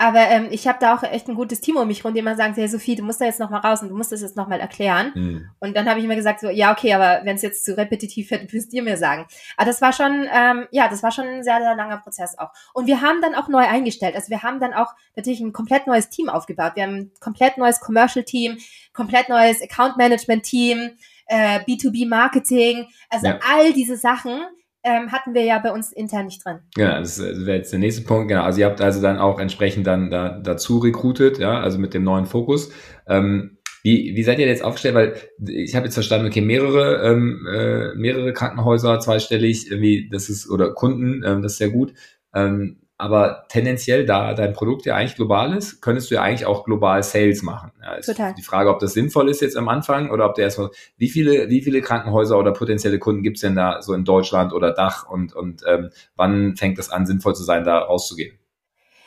[0.00, 2.34] Aber ähm, ich habe da auch echt ein gutes Team um mich rum, die immer
[2.34, 4.34] sagen, hey Sophie, du musst da jetzt noch mal raus und du musst das jetzt
[4.34, 5.12] noch mal erklären.
[5.14, 5.50] Mhm.
[5.60, 8.30] Und dann habe ich immer gesagt, so, ja, okay, aber wenn es jetzt zu repetitiv
[8.30, 9.26] wird, müsst ihr mir sagen.
[9.58, 12.48] Aber das war schon, ähm, ja, das war schon ein sehr, sehr langer Prozess auch.
[12.72, 14.14] Und wir haben dann auch neu eingestellt.
[14.14, 16.72] Also wir haben dann auch natürlich ein komplett neues Team aufgebaut.
[16.76, 18.56] Wir haben ein komplett neues Commercial-Team,
[18.94, 20.92] komplett neues Account-Management-Team,
[21.30, 23.38] äh, B2B-Marketing, also ja.
[23.48, 24.42] all diese Sachen
[24.82, 26.58] ähm, hatten wir ja bei uns intern nicht drin.
[26.76, 28.28] Ja, das wäre jetzt der nächste Punkt.
[28.28, 31.94] Genau, also ihr habt also dann auch entsprechend dann da, dazu rekrutiert, ja, also mit
[31.94, 32.72] dem neuen Fokus.
[33.06, 34.94] Ähm, wie, wie seid ihr jetzt aufgestellt?
[34.94, 35.14] Weil
[35.46, 40.72] ich habe jetzt verstanden, okay, mehrere, ähm, äh, mehrere Krankenhäuser, zweistellig, irgendwie, das ist, oder
[40.74, 41.94] Kunden, ähm, das ist sehr gut.
[42.34, 46.64] Ähm, aber tendenziell, da dein Produkt ja eigentlich global ist, könntest du ja eigentlich auch
[46.64, 47.72] global Sales machen.
[47.82, 48.34] Ja, ist Total.
[48.34, 51.48] Die Frage, ob das sinnvoll ist jetzt am Anfang oder ob der erstmal, wie viele,
[51.48, 55.34] wie viele Krankenhäuser oder potenzielle Kunden gibt's denn da so in Deutschland oder Dach und,
[55.34, 58.38] und ähm, wann fängt das an, sinnvoll zu sein, da rauszugehen?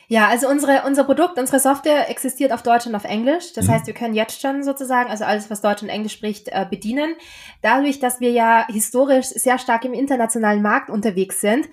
[0.08, 3.54] Ja, also unsere, unser Produkt, unsere Software existiert auf Deutsch und auf Englisch.
[3.54, 3.72] Das mhm.
[3.72, 7.16] heißt, wir können jetzt schon sozusagen, also alles, was Deutsch und Englisch spricht, äh, bedienen.
[7.62, 11.70] Dadurch, dass wir ja historisch sehr stark im internationalen Markt unterwegs sind,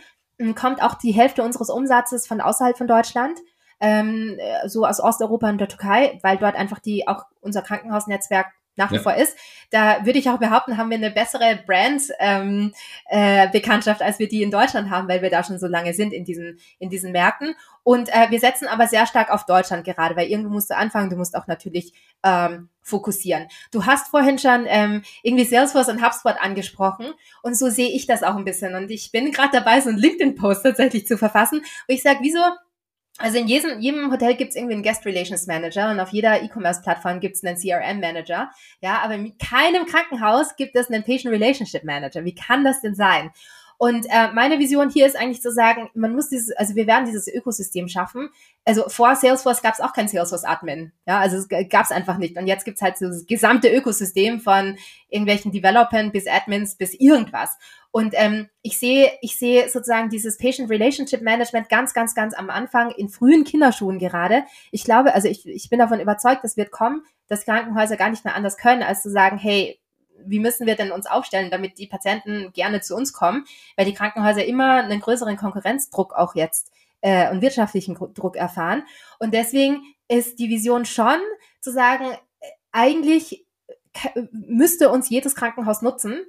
[0.55, 3.38] kommt auch die Hälfte unseres Umsatzes von außerhalb von Deutschland,
[3.80, 8.47] ähm, so aus Osteuropa und der Türkei, weil dort einfach die auch unser Krankenhausnetzwerk
[8.81, 9.03] nach wie ja.
[9.03, 9.37] vor ist.
[9.70, 12.72] Da würde ich auch behaupten, haben wir eine bessere Brand ähm,
[13.09, 13.47] äh,
[14.01, 16.59] als wir die in Deutschland haben, weil wir da schon so lange sind in diesen
[16.78, 17.55] in diesen Märkten.
[17.85, 21.11] Und äh, wir setzen aber sehr stark auf Deutschland gerade, weil irgendwo musst du anfangen.
[21.11, 21.93] Du musst auch natürlich
[22.24, 23.47] ähm, fokussieren.
[23.70, 27.07] Du hast vorhin schon ähm, irgendwie Salesforce und HubSpot angesprochen
[27.43, 28.74] und so sehe ich das auch ein bisschen.
[28.74, 32.41] Und ich bin gerade dabei, so einen LinkedIn-Post tatsächlich zu verfassen, wo ich sage, wieso
[33.18, 36.42] also in jedem, jedem Hotel gibt es irgendwie einen Guest Relations Manager und auf jeder
[36.42, 38.50] E-Commerce-Plattform gibt es einen CRM-Manager.
[38.80, 42.24] Ja, aber in keinem Krankenhaus gibt es einen Patient Relationship Manager.
[42.24, 43.30] Wie kann das denn sein?
[43.82, 47.06] Und äh, meine Vision hier ist eigentlich zu sagen, man muss dieses, also wir werden
[47.06, 48.28] dieses Ökosystem schaffen.
[48.66, 50.92] Also vor Salesforce gab es auch kein Salesforce-Admin.
[51.06, 52.36] Ja, also es gab es einfach nicht.
[52.36, 54.76] Und jetzt gibt's halt so das gesamte Ökosystem von
[55.08, 57.56] irgendwelchen Developern bis Admins bis irgendwas.
[57.93, 62.49] Und ähm, ich sehe, ich sehe sozusagen dieses Patient Relationship Management ganz, ganz, ganz am
[62.49, 64.45] Anfang in frühen Kinderschuhen gerade.
[64.70, 68.24] Ich glaube, also ich, ich bin davon überzeugt, das wird kommen, dass Krankenhäuser gar nicht
[68.24, 69.80] mehr anders können, als zu sagen, hey,
[70.24, 73.45] wie müssen wir denn uns aufstellen, damit die Patienten gerne zu uns kommen,
[73.76, 76.70] weil die Krankenhäuser immer einen größeren Konkurrenzdruck auch jetzt
[77.01, 78.84] äh, und wirtschaftlichen Druck erfahren.
[79.18, 81.18] Und deswegen ist die Vision schon
[81.61, 83.47] zu sagen, äh, eigentlich
[84.32, 86.24] müsste uns jedes Krankenhaus nutzen.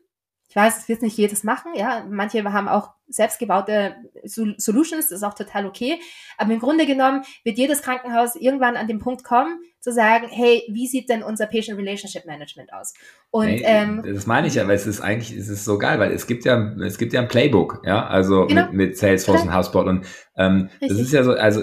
[0.51, 2.05] Ich weiß, es wird nicht jedes machen, ja.
[2.09, 3.95] Manche haben auch selbstgebaute
[4.25, 5.97] Solutions, das ist auch total okay.
[6.37, 10.63] Aber im Grunde genommen wird jedes Krankenhaus irgendwann an den Punkt kommen, zu sagen, hey,
[10.69, 12.93] wie sieht denn unser Patient Relationship Management aus?
[13.29, 15.99] Und nee, ähm, das meine ich ja, weil es ist eigentlich, es ist so geil,
[15.99, 18.63] weil es gibt ja, es gibt ja ein Playbook, ja, also genau.
[18.65, 19.53] mit, mit Salesforce genau.
[19.53, 20.05] und HubSpot und
[20.45, 21.61] ähm, das ist ja so, also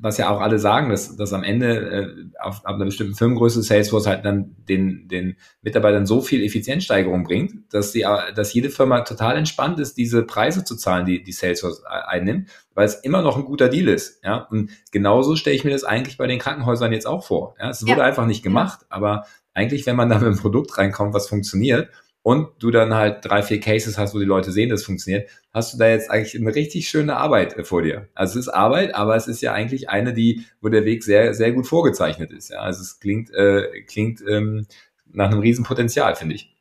[0.00, 2.06] was ja auch alle sagen, dass, dass am Ende äh,
[2.40, 7.72] auf, auf einer bestimmten Firmengröße Salesforce halt dann den, den Mitarbeitern so viel Effizienzsteigerung bringt,
[7.72, 11.84] dass die, dass jede Firma total entspannt ist, diese Preise zu zahlen, die, die Salesforce
[11.84, 14.24] einnimmt weil es immer noch ein guter Deal ist.
[14.24, 14.46] Ja?
[14.50, 17.54] Und genauso stelle ich mir das eigentlich bei den Krankenhäusern jetzt auch vor.
[17.58, 17.68] Ja?
[17.68, 18.06] Es wurde ja.
[18.06, 21.90] einfach nicht gemacht, aber eigentlich, wenn man da mit einem Produkt reinkommt, was funktioniert,
[22.22, 25.30] und du dann halt drei, vier Cases hast, wo die Leute sehen, dass es funktioniert,
[25.52, 28.08] hast du da jetzt eigentlich eine richtig schöne Arbeit äh, vor dir.
[28.14, 31.34] Also es ist Arbeit, aber es ist ja eigentlich eine, die, wo der Weg sehr,
[31.34, 32.50] sehr gut vorgezeichnet ist.
[32.50, 32.58] Ja?
[32.58, 34.66] Also es klingt, äh, klingt ähm,
[35.06, 36.54] nach einem Riesenpotenzial, finde ich.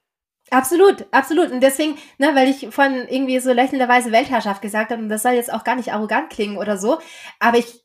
[0.52, 1.52] Absolut, absolut.
[1.52, 5.34] Und deswegen, ne, weil ich von irgendwie so lächelnderweise Weltherrschaft gesagt habe, und das soll
[5.34, 7.00] jetzt auch gar nicht arrogant klingen oder so,
[7.40, 7.84] aber ich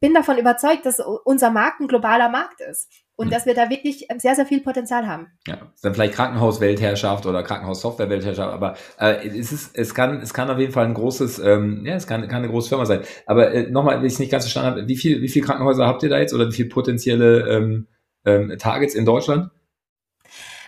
[0.00, 2.90] bin davon überzeugt, dass unser Markt ein globaler Markt ist.
[3.16, 3.30] Und mhm.
[3.30, 5.28] dass wir da wirklich sehr, sehr viel Potenzial haben.
[5.46, 10.50] Ja, ist dann vielleicht Krankenhausweltherrschaft oder Krankenhaussoftwareweltherrschaft, aber äh, es ist, es kann, es kann
[10.50, 13.00] auf jeden Fall ein großes, ähm, ja, es kann, kann eine große Firma sein.
[13.24, 15.86] Aber äh, nochmal, wenn ich es nicht ganz verstanden habe, wie viel, wie viele Krankenhäuser
[15.86, 17.86] habt ihr da jetzt oder wie viele potenzielle ähm,
[18.24, 19.50] ähm, Targets in Deutschland?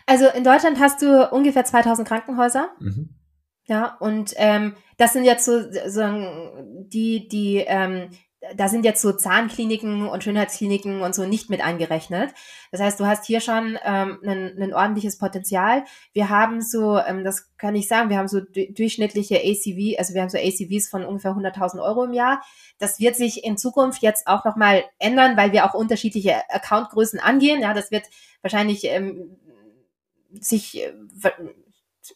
[0.07, 2.71] Also in Deutschland hast du ungefähr 2000 Krankenhäuser.
[2.81, 3.11] Mhm.
[3.67, 6.03] Ja, und ähm, das sind jetzt so, so
[6.87, 8.09] die, die ähm,
[8.55, 12.33] da sind jetzt so Zahnkliniken und Schönheitskliniken und so nicht mit eingerechnet.
[12.71, 15.85] Das heißt, du hast hier schon ähm, ein, ein ordentliches Potenzial.
[16.13, 20.23] Wir haben so, ähm, das kann ich sagen, wir haben so durchschnittliche ACV, also wir
[20.23, 22.43] haben so ACVs von ungefähr 100.000 Euro im Jahr.
[22.79, 27.61] Das wird sich in Zukunft jetzt auch nochmal ändern, weil wir auch unterschiedliche Accountgrößen angehen.
[27.61, 28.05] Ja, das wird
[28.43, 29.37] wahrscheinlich ähm,
[30.31, 30.93] sich äh,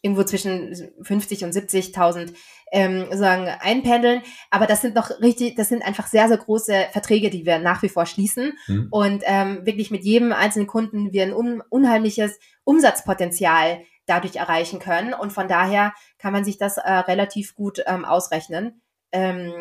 [0.01, 2.32] irgendwo zwischen 50 und 70.000
[2.72, 4.22] ähm, sagen einpendeln.
[4.51, 7.82] Aber das sind noch richtig, das sind einfach sehr, sehr große Verträge, die wir nach
[7.82, 8.88] wie vor schließen mhm.
[8.90, 15.14] und ähm, wirklich mit jedem einzelnen Kunden wir ein un unheimliches Umsatzpotenzial dadurch erreichen können.
[15.14, 18.82] Und von daher kann man sich das äh, relativ gut ähm, ausrechnen,
[19.12, 19.53] ähm,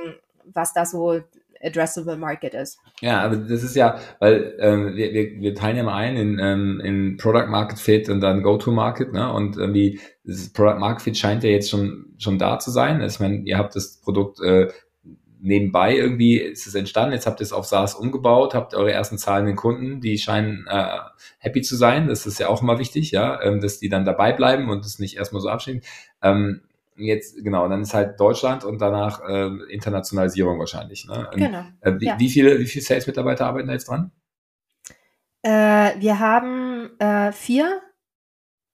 [0.46, 1.22] was da so
[1.64, 2.80] addressable market ist.
[3.02, 6.40] Ja, aber das ist ja, weil ähm, wir, wir, wir teilen ja mal ein in,
[6.40, 9.32] ähm, in Product Market Fit und dann Go-to-Market, ne?
[9.32, 13.02] Und irgendwie das Product Market Fit scheint ja jetzt schon schon da zu sein.
[13.02, 14.68] Ich meine, ihr habt das Produkt äh,
[15.42, 17.14] nebenbei irgendwie ist es entstanden.
[17.14, 21.00] Jetzt habt ihr es auf SaaS umgebaut, habt eure ersten zahlenden Kunden, die scheinen äh,
[21.40, 22.08] happy zu sein.
[22.08, 25.00] Das ist ja auch immer wichtig, ja, ähm, dass die dann dabei bleiben und es
[25.00, 25.82] nicht erstmal so abschieben.
[26.22, 26.62] Ähm,
[27.02, 31.08] jetzt, genau, dann ist halt Deutschland und danach äh, Internationalisierung wahrscheinlich.
[31.08, 31.30] Ne?
[31.36, 31.64] Genau.
[31.82, 32.20] Äh, wie, ja.
[32.20, 34.12] wie, viele, wie viele Sales-Mitarbeiter arbeiten da jetzt dran?
[35.44, 37.82] Äh, wir haben äh, vier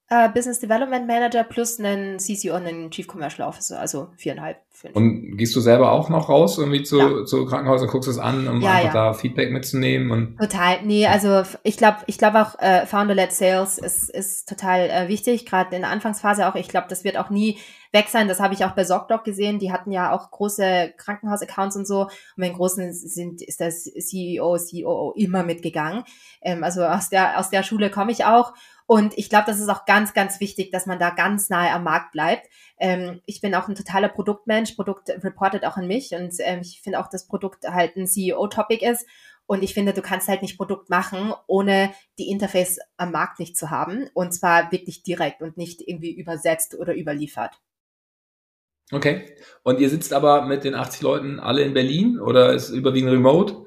[0.09, 4.95] äh, Business Development Manager plus einen CCO und einen Chief Commercial Officer, also viereinhalb, fünf.
[4.95, 7.25] Und gehst du selber auch noch raus irgendwie zu, ja.
[7.25, 9.11] zu Krankenhäusern, guckst es an, um ja, einfach ja.
[9.11, 10.11] da Feedback mitzunehmen?
[10.11, 14.89] Und total, nee, also ich glaube ich glaube auch äh, Founder-led Sales ist, ist total
[14.89, 16.55] äh, wichtig, gerade in der Anfangsphase auch.
[16.55, 17.57] Ich glaube, das wird auch nie
[17.91, 18.27] weg sein.
[18.27, 19.59] Das habe ich auch bei ZocDoc gesehen.
[19.59, 22.03] Die hatten ja auch große Krankenhausaccounts und so.
[22.03, 26.03] Und bei den großen sind, ist das CEO, COO immer mitgegangen.
[26.41, 28.53] Ähm, also aus der, aus der Schule komme ich auch.
[28.87, 31.83] Und ich glaube, das ist auch ganz, ganz wichtig, dass man da ganz nahe am
[31.83, 32.47] Markt bleibt.
[32.79, 34.71] Ähm, ich bin auch ein totaler Produktmensch.
[34.71, 36.13] Produkt reportet auch an mich.
[36.13, 39.05] Und ähm, ich finde auch, dass Produkt halt ein CEO-Topic ist.
[39.45, 43.57] Und ich finde, du kannst halt nicht Produkt machen, ohne die Interface am Markt nicht
[43.57, 44.09] zu haben.
[44.13, 47.59] Und zwar wirklich direkt und nicht irgendwie übersetzt oder überliefert.
[48.93, 49.35] Okay.
[49.63, 53.66] Und ihr sitzt aber mit den 80 Leuten alle in Berlin oder ist überwiegend remote?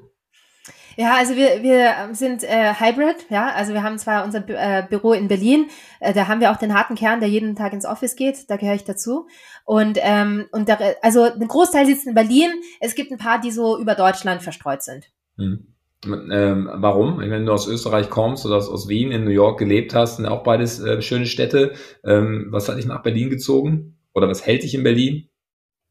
[0.97, 3.51] Ja, also wir, wir sind äh, Hybrid, ja.
[3.53, 5.67] Also wir haben zwar unser äh, Büro in Berlin,
[5.99, 8.57] äh, da haben wir auch den harten Kern, der jeden Tag ins Office geht, da
[8.57, 9.27] gehöre ich dazu.
[9.65, 13.51] Und, ähm, und da, also ein Großteil sitzt in Berlin, es gibt ein paar, die
[13.51, 15.11] so über Deutschland verstreut sind.
[15.37, 15.67] Hm.
[16.03, 17.19] Ähm, warum?
[17.19, 20.41] Wenn du aus Österreich kommst oder aus, Wien in New York gelebt hast, sind auch
[20.41, 21.73] beides äh, schöne Städte.
[22.03, 23.99] Ähm, was hat dich nach Berlin gezogen?
[24.13, 25.29] Oder was hält dich in Berlin?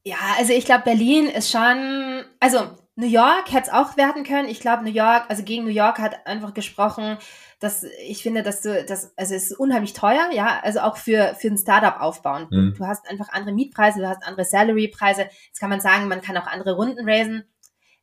[0.04, 2.58] Ja, also ich glaube, Berlin ist schon, also
[3.00, 4.48] New York hätte es auch werden können.
[4.48, 7.16] Ich glaube, New York, also gegen New York hat einfach gesprochen,
[7.58, 11.34] dass ich finde, dass du, das, also es ist unheimlich teuer, ja, also auch für,
[11.38, 12.46] für ein Startup aufbauen.
[12.50, 12.74] Mhm.
[12.76, 15.28] Du hast einfach andere Mietpreise, du hast andere Salary-Preise.
[15.46, 17.44] Jetzt kann man sagen, man kann auch andere Runden raisen.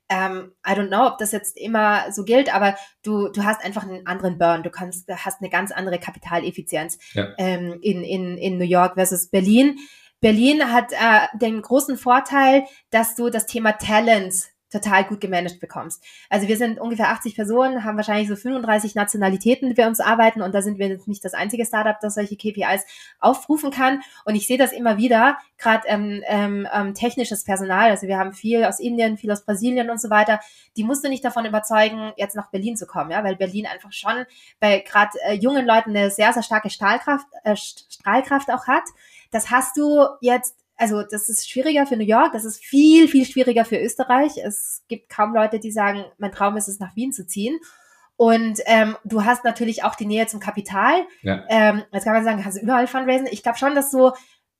[0.10, 3.84] Ähm, I don't know, ob das jetzt immer so gilt, aber du, du hast einfach
[3.84, 4.64] einen anderen Burn.
[4.64, 7.28] Du kannst, hast eine ganz andere Kapitaleffizienz ja.
[7.38, 9.78] ähm, in, in, in New York versus Berlin.
[10.22, 16.04] Berlin hat äh, den großen Vorteil, dass du das Thema Talents total gut gemanagt bekommst.
[16.30, 20.42] Also wir sind ungefähr 80 Personen, haben wahrscheinlich so 35 Nationalitäten, die wir uns arbeiten
[20.42, 22.86] und da sind wir jetzt nicht das einzige Startup, das solche KPIs
[23.20, 24.02] aufrufen kann.
[24.26, 28.34] Und ich sehe das immer wieder, gerade ähm, ähm, ähm, technisches Personal, also wir haben
[28.34, 30.40] viel aus Indien, viel aus Brasilien und so weiter,
[30.76, 33.92] die musst du nicht davon überzeugen, jetzt nach Berlin zu kommen, ja, weil Berlin einfach
[33.92, 34.26] schon
[34.60, 38.84] bei gerade äh, jungen Leuten eine sehr, sehr starke Stahlkraft, äh, Strahlkraft auch hat.
[39.32, 43.26] Das hast du jetzt also das ist schwieriger für New York, das ist viel, viel
[43.26, 44.38] schwieriger für Österreich.
[44.38, 47.60] Es gibt kaum Leute, die sagen, mein Traum ist es, nach Wien zu ziehen.
[48.16, 51.06] Und ähm, du hast natürlich auch die Nähe zum Kapital.
[51.22, 51.44] Ja.
[51.50, 53.28] Ähm, jetzt kann man sagen, hast du überall Fundraising.
[53.32, 54.14] Ich glaube schon, dass so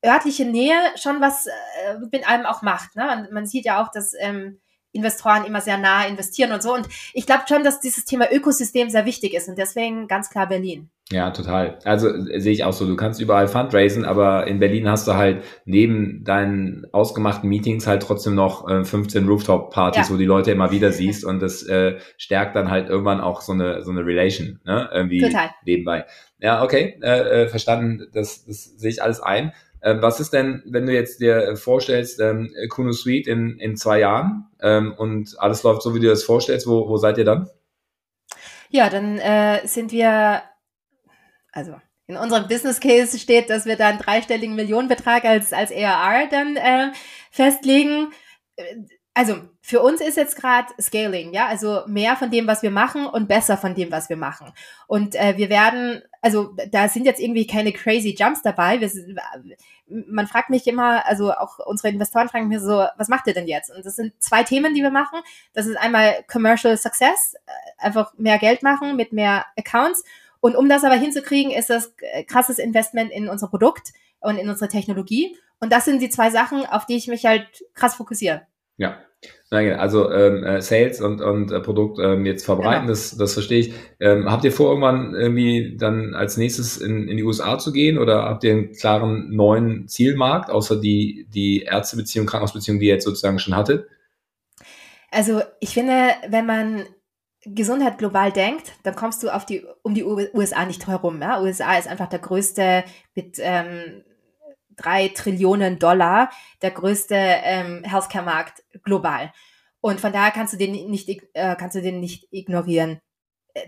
[0.06, 2.96] örtliche Nähe schon was äh, mit allem auch macht.
[2.96, 3.06] Ne?
[3.06, 4.60] Man, man sieht ja auch, dass ähm,
[4.98, 6.74] Investoren immer sehr nah investieren und so.
[6.74, 10.48] Und ich glaube schon, dass dieses Thema Ökosystem sehr wichtig ist und deswegen ganz klar
[10.48, 10.90] Berlin.
[11.10, 11.80] Ja, total.
[11.86, 12.86] Also äh, sehe ich auch so.
[12.86, 18.04] Du kannst überall fundraisen, aber in Berlin hast du halt neben deinen ausgemachten Meetings halt
[18.04, 20.14] trotzdem noch äh, 15 Rooftop-Partys, ja.
[20.14, 23.54] wo die Leute immer wieder siehst und das äh, stärkt dann halt irgendwann auch so
[23.54, 24.90] eine so eine Relation, ne?
[24.92, 25.52] Irgendwie total.
[25.64, 26.06] nebenbei.
[26.40, 28.08] Ja, okay, äh, äh, verstanden.
[28.14, 29.54] Das, das sehe ich alles ein.
[29.88, 34.02] Ähm, was ist denn, wenn du jetzt dir vorstellst, ähm, Kuno Suite in, in zwei
[34.02, 37.50] Jahren ähm, und alles läuft so, wie du das vorstellst, wo, wo seid ihr dann?
[38.70, 40.42] Ja, dann äh, sind wir,
[41.54, 41.76] also
[42.08, 46.58] in unserem Business Case steht, dass wir da einen dreistelligen Millionenbetrag als, als ERR dann
[46.58, 46.92] äh,
[47.32, 48.12] festlegen.
[49.18, 53.08] Also für uns ist jetzt gerade Scaling, ja, also mehr von dem, was wir machen
[53.08, 54.54] und besser von dem, was wir machen.
[54.86, 58.80] Und äh, wir werden, also da sind jetzt irgendwie keine crazy Jumps dabei.
[58.80, 58.92] Wir,
[59.88, 63.48] man fragt mich immer, also auch unsere Investoren fragen mich so, was macht ihr denn
[63.48, 63.76] jetzt?
[63.76, 65.22] Und das sind zwei Themen, die wir machen.
[65.54, 70.04] Das ist einmal Commercial Success, äh, einfach mehr Geld machen mit mehr Accounts
[70.42, 74.48] und um das aber hinzukriegen, ist das äh, krasses Investment in unser Produkt und in
[74.48, 75.36] unsere Technologie.
[75.60, 78.46] Und das sind die zwei Sachen, auf die ich mich halt krass fokussiere.
[78.78, 79.00] Ja.
[79.50, 82.90] Also ähm, äh, Sales und, und äh, Produkt ähm, jetzt verbreiten, genau.
[82.90, 83.74] das, das verstehe ich.
[84.00, 87.98] Ähm, habt ihr vor, irgendwann irgendwie dann als nächstes in, in die USA zu gehen
[87.98, 93.06] oder habt ihr einen klaren neuen Zielmarkt, außer die, die Ärztebeziehung, Krankenhausbeziehung, die ihr jetzt
[93.06, 93.88] sozusagen schon hattet?
[95.12, 96.84] Also ich finde, wenn man
[97.46, 101.22] Gesundheit global denkt, dann kommst du auf die, um die USA nicht herum.
[101.22, 101.42] Ja?
[101.42, 102.84] USA ist einfach der größte
[103.16, 104.04] mit ähm,
[104.78, 106.30] drei Trillionen Dollar,
[106.62, 109.34] der größte ähm, Healthcare-Markt global.
[109.82, 113.02] Und von daher kannst du den nicht, äh, kannst du den nicht ignorieren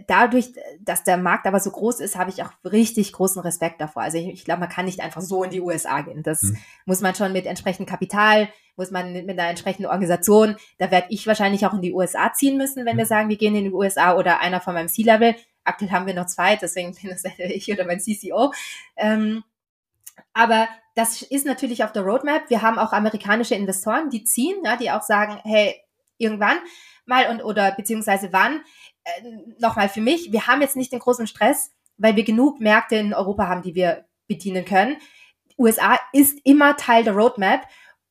[0.07, 4.03] dadurch, dass der Markt aber so groß ist, habe ich auch richtig großen Respekt davor.
[4.03, 6.23] Also ich, ich glaube, man kann nicht einfach so in die USA gehen.
[6.23, 6.57] Das mhm.
[6.85, 11.27] muss man schon mit entsprechendem Kapital, muss man mit einer entsprechenden Organisation, da werde ich
[11.27, 12.99] wahrscheinlich auch in die USA ziehen müssen, wenn mhm.
[12.99, 15.35] wir sagen, wir gehen in die USA oder einer von meinem C-Level.
[15.63, 18.53] Aktuell haben wir noch zwei, deswegen bin das ich oder mein CCO.
[18.95, 19.43] Ähm,
[20.33, 20.67] aber
[20.99, 22.49] das ist natürlich auf der Roadmap.
[22.49, 25.75] Wir haben auch amerikanische Investoren, die ziehen, ja, die auch sagen, hey,
[26.17, 26.57] irgendwann
[27.05, 28.59] mal und oder beziehungsweise wann
[29.05, 29.09] äh,
[29.59, 33.13] nochmal für mich, wir haben jetzt nicht den großen Stress, weil wir genug Märkte in
[33.13, 34.97] Europa haben, die wir bedienen können.
[35.57, 37.65] USA ist immer Teil der Roadmap.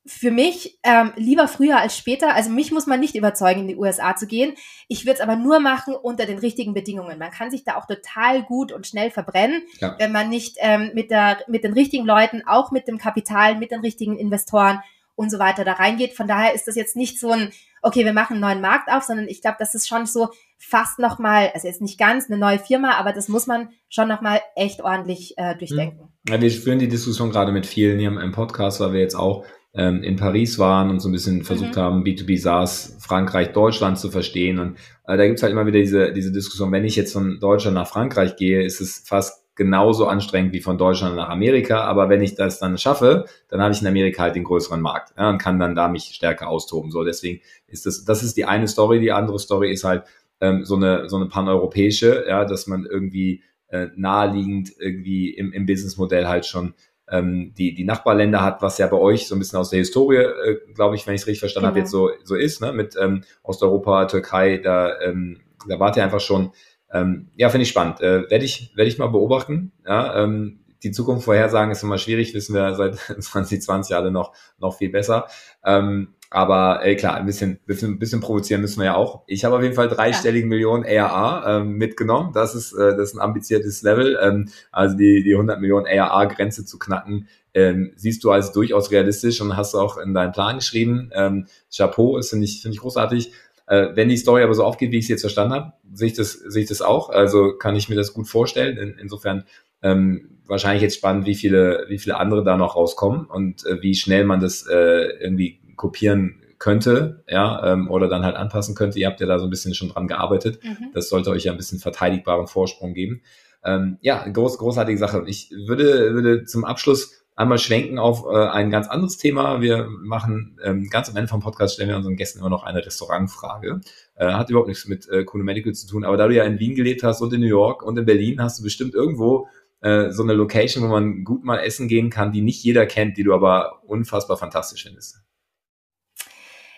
[0.05, 2.33] Für mich ähm, lieber früher als später.
[2.33, 4.53] Also mich muss man nicht überzeugen, in die USA zu gehen.
[4.87, 7.19] Ich würde es aber nur machen unter den richtigen Bedingungen.
[7.19, 9.95] Man kann sich da auch total gut und schnell verbrennen, ja.
[9.99, 13.71] wenn man nicht ähm, mit, der, mit den richtigen Leuten, auch mit dem Kapital, mit
[13.71, 14.79] den richtigen Investoren
[15.19, 16.13] und so weiter da reingeht.
[16.13, 19.03] Von daher ist das jetzt nicht so ein, okay, wir machen einen neuen Markt auf,
[19.03, 22.57] sondern ich glaube, das ist schon so fast nochmal, also jetzt nicht ganz eine neue
[22.57, 26.07] Firma, aber das muss man schon nochmal echt ordentlich äh, durchdenken.
[26.27, 29.43] Ja, wir führen die Diskussion gerade mit vielen hier im Podcast, weil wir jetzt auch
[29.73, 31.81] ähm, in Paris waren und so ein bisschen versucht mhm.
[31.81, 34.59] haben, B2B SaaS Frankreich, Deutschland zu verstehen.
[34.59, 37.75] Und äh, da gibt's halt immer wieder diese, diese Diskussion, wenn ich jetzt von Deutschland
[37.75, 41.81] nach Frankreich gehe, ist es fast genauso anstrengend wie von Deutschland nach Amerika.
[41.83, 45.13] Aber wenn ich das dann schaffe, dann habe ich in Amerika halt den größeren Markt
[45.17, 46.91] ja, und kann dann da mich stärker austoben.
[46.91, 48.99] So, deswegen ist das, das ist die eine Story.
[48.99, 50.03] Die andere Story ist halt
[50.41, 55.65] ähm, so eine so eine paneuropäische, ja, dass man irgendwie äh, naheliegend irgendwie im, im
[55.65, 56.73] Businessmodell halt schon
[57.11, 60.17] ähm, die, die Nachbarländer hat, was ja bei euch so ein bisschen aus der Historie,
[60.17, 61.71] äh, glaube ich, wenn ich es richtig verstanden genau.
[61.71, 62.73] habe, jetzt so, so ist, ne?
[62.73, 66.51] mit ähm, Osteuropa, Türkei, da, ähm, da wart ihr einfach schon
[66.91, 68.01] ähm, ja, finde ich spannend.
[68.01, 69.71] Äh, Werde ich, werd ich mal beobachten.
[69.85, 74.77] Ja, ähm, die Zukunft vorhersagen ist immer schwierig, wissen wir seit 2020 alle noch, noch
[74.77, 75.27] viel besser.
[75.63, 79.23] Ähm, aber ey, klar, ein bisschen, bisschen, bisschen provozieren müssen wir ja auch.
[79.25, 80.55] Ich habe auf jeden Fall dreistelligen ja.
[80.55, 82.31] Millionen ARA ähm, mitgenommen.
[82.33, 84.17] Das ist, äh, das ist ein ambitioniertes Level.
[84.21, 89.41] Ähm, also die, die 100 Millionen ARA-Grenze zu knacken, ähm, siehst du als durchaus realistisch
[89.41, 91.09] und hast auch in deinen Plan geschrieben.
[91.13, 93.31] Ähm, Chapeau, ist finde ich, finde ich großartig.
[93.65, 96.13] Äh, wenn die Story aber so aufgeht, wie ich es jetzt verstanden habe, sehe ich
[96.13, 97.09] das, sehe ich das auch.
[97.09, 98.77] Also kann ich mir das gut vorstellen.
[98.77, 99.45] In, insofern
[99.81, 103.95] ähm, wahrscheinlich jetzt spannend, wie viele, wie viele andere da noch rauskommen und äh, wie
[103.95, 108.99] schnell man das äh, irgendwie kopieren könnte, ja, ähm, oder dann halt anpassen könnte.
[108.99, 110.61] Ihr habt ja da so ein bisschen schon dran gearbeitet.
[110.61, 110.91] Mhm.
[110.93, 113.21] Das sollte euch ja ein bisschen verteidigbaren Vorsprung geben.
[113.63, 115.23] Ähm, ja, groß, großartige Sache.
[115.25, 119.61] Ich würde, würde zum Abschluss einmal schwenken auf äh, ein ganz anderes Thema.
[119.61, 122.85] Wir machen ähm, ganz am Ende vom Podcast stellen wir unseren Gästen immer noch eine
[122.85, 123.79] Restaurantfrage.
[124.15, 126.59] Äh, hat überhaupt nichts mit äh, Kuno Medical zu tun, aber da du ja in
[126.59, 129.47] Wien gelebt hast und in New York und in Berlin, hast du bestimmt irgendwo
[129.79, 133.15] äh, so eine Location, wo man gut mal essen gehen kann, die nicht jeder kennt,
[133.15, 135.21] die du aber unfassbar fantastisch findest.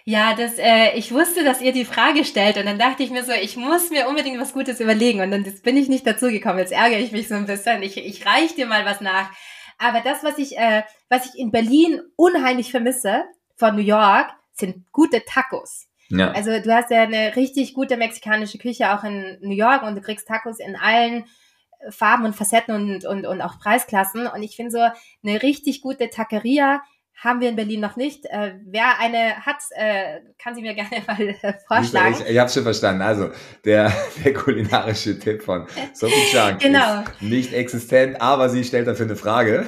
[0.03, 3.23] Ja, das, äh, ich wusste, dass ihr die Frage stellt und dann dachte ich mir
[3.23, 6.59] so, ich muss mir unbedingt was Gutes überlegen und dann bin ich nicht dazu gekommen.
[6.59, 7.83] Jetzt ärgere ich mich so ein bisschen.
[7.83, 9.31] Ich, ich reich dir mal was nach.
[9.77, 13.23] Aber das, was ich, äh, was ich in Berlin unheimlich vermisse
[13.55, 15.87] von New York, sind gute Tacos.
[16.09, 16.31] Ja.
[16.31, 20.01] Also du hast ja eine richtig gute mexikanische Küche auch in New York und du
[20.01, 21.25] kriegst Tacos in allen
[21.89, 24.27] Farben und Facetten und, und, und auch Preisklassen.
[24.27, 24.87] Und ich finde so
[25.23, 26.81] eine richtig gute Taqueria
[27.15, 28.25] haben wir in Berlin noch nicht.
[28.25, 32.15] Äh, wer eine hat, äh, kann sie mir gerne mal äh, vorschlagen.
[32.19, 33.01] Ich, ich habe schon verstanden.
[33.01, 33.29] Also
[33.63, 33.91] der,
[34.25, 37.01] der kulinarische Tipp von Sophie Chang genau.
[37.01, 39.65] ist nicht existent, aber sie stellt dafür eine Frage.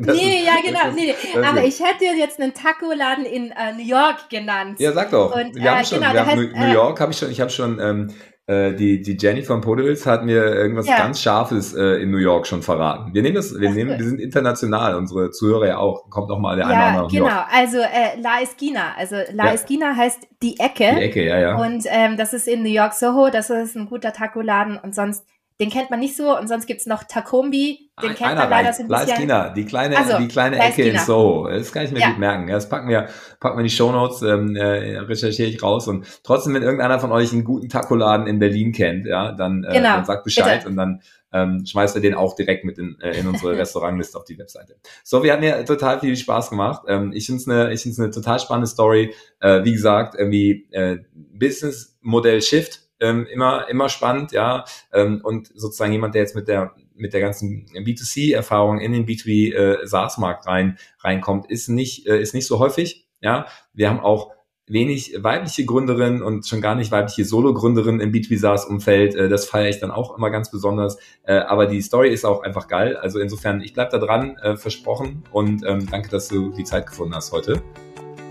[0.00, 0.88] Das nee, ist, ja genau.
[0.88, 1.44] Ist, nee.
[1.44, 4.80] Aber ich hätte jetzt einen Taco-Laden in äh, New York genannt.
[4.80, 5.34] Ja, sag doch.
[5.34, 7.40] Und, wir haben äh, schon, genau, wir haben heißt, New York habe ich schon, ich
[7.40, 8.14] habe schon ähm,
[8.46, 10.98] äh, die, die Jenny von Podels hat mir irgendwas ja.
[10.98, 13.14] ganz Scharfes äh, in New York schon verraten.
[13.14, 16.10] Wir nehmen das, wir nehmen, wir sind international, unsere Zuhörer ja auch.
[16.10, 17.10] Kommt noch mal der ja, nach New York.
[17.10, 18.94] Genau, also äh, La Esquina.
[18.98, 19.52] Also La ja.
[19.54, 20.94] Esquina heißt die Ecke.
[20.94, 21.56] Die Ecke, ja, ja.
[21.56, 25.24] Und ähm, das ist in New York Soho, das ist ein guter Taco-Laden und sonst
[25.60, 28.72] den kennt man nicht so und sonst gibt's noch Takombi, den ein, kennt man leider
[28.72, 29.08] so ein bisschen.
[29.08, 31.48] Laiskina, die kleine, also, die kleine Ecke in Soho.
[31.48, 32.08] Das kann ich mir ja.
[32.08, 32.48] gut merken.
[32.48, 36.54] Das packen wir, packen wir in die Shownotes, ähm, äh, recherchiere ich raus und trotzdem,
[36.54, 39.96] wenn irgendeiner von euch einen guten Taco-Laden in Berlin kennt, ja, dann, äh, genau.
[39.96, 40.70] dann sagt Bescheid Bitte.
[40.70, 41.00] und dann
[41.32, 44.76] ähm, schmeißt er den auch direkt mit in, äh, in unsere Restaurantliste auf die Webseite.
[45.04, 46.82] So, wir hatten ja total viel Spaß gemacht.
[46.88, 49.14] Ähm, ich finde es eine, ich finde es eine total spannende Story.
[49.40, 54.64] Äh, wie gesagt, irgendwie äh, Business Modell Shift ähm, immer, immer spannend, ja.
[54.92, 59.54] Ähm, und sozusagen jemand, der jetzt mit der, mit der ganzen B2C-Erfahrung in den B2B
[59.54, 63.46] äh, SaaS-Markt rein, reinkommt, ist nicht, äh, ist nicht so häufig, ja.
[63.72, 64.32] Wir haben auch
[64.66, 69.14] wenig weibliche Gründerinnen und schon gar nicht weibliche Solo-Gründerinnen im B2B SaaS-Umfeld.
[69.14, 70.98] Äh, das feiere ich dann auch immer ganz besonders.
[71.24, 72.96] Äh, aber die Story ist auch einfach geil.
[72.96, 75.22] Also insofern, ich bleib da dran, äh, versprochen.
[75.32, 77.62] Und ähm, danke, dass du die Zeit gefunden hast heute.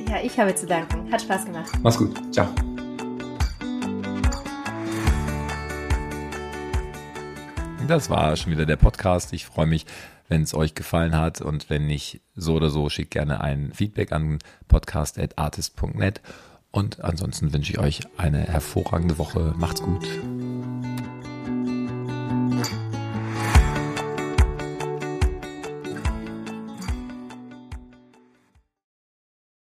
[0.10, 1.12] Ja, ich habe zu danken.
[1.12, 1.72] Hat Spaß gemacht.
[1.82, 2.14] Mach's gut.
[2.32, 2.48] Ciao.
[7.88, 9.34] Das war schon wieder der Podcast.
[9.34, 9.86] Ich freue mich,
[10.30, 14.12] wenn es euch gefallen hat und wenn nicht so oder so, schickt gerne ein Feedback
[14.12, 16.22] an podcast.artist.net
[16.72, 19.54] und ansonsten wünsche ich euch eine hervorragende Woche.
[19.58, 20.08] Macht's gut.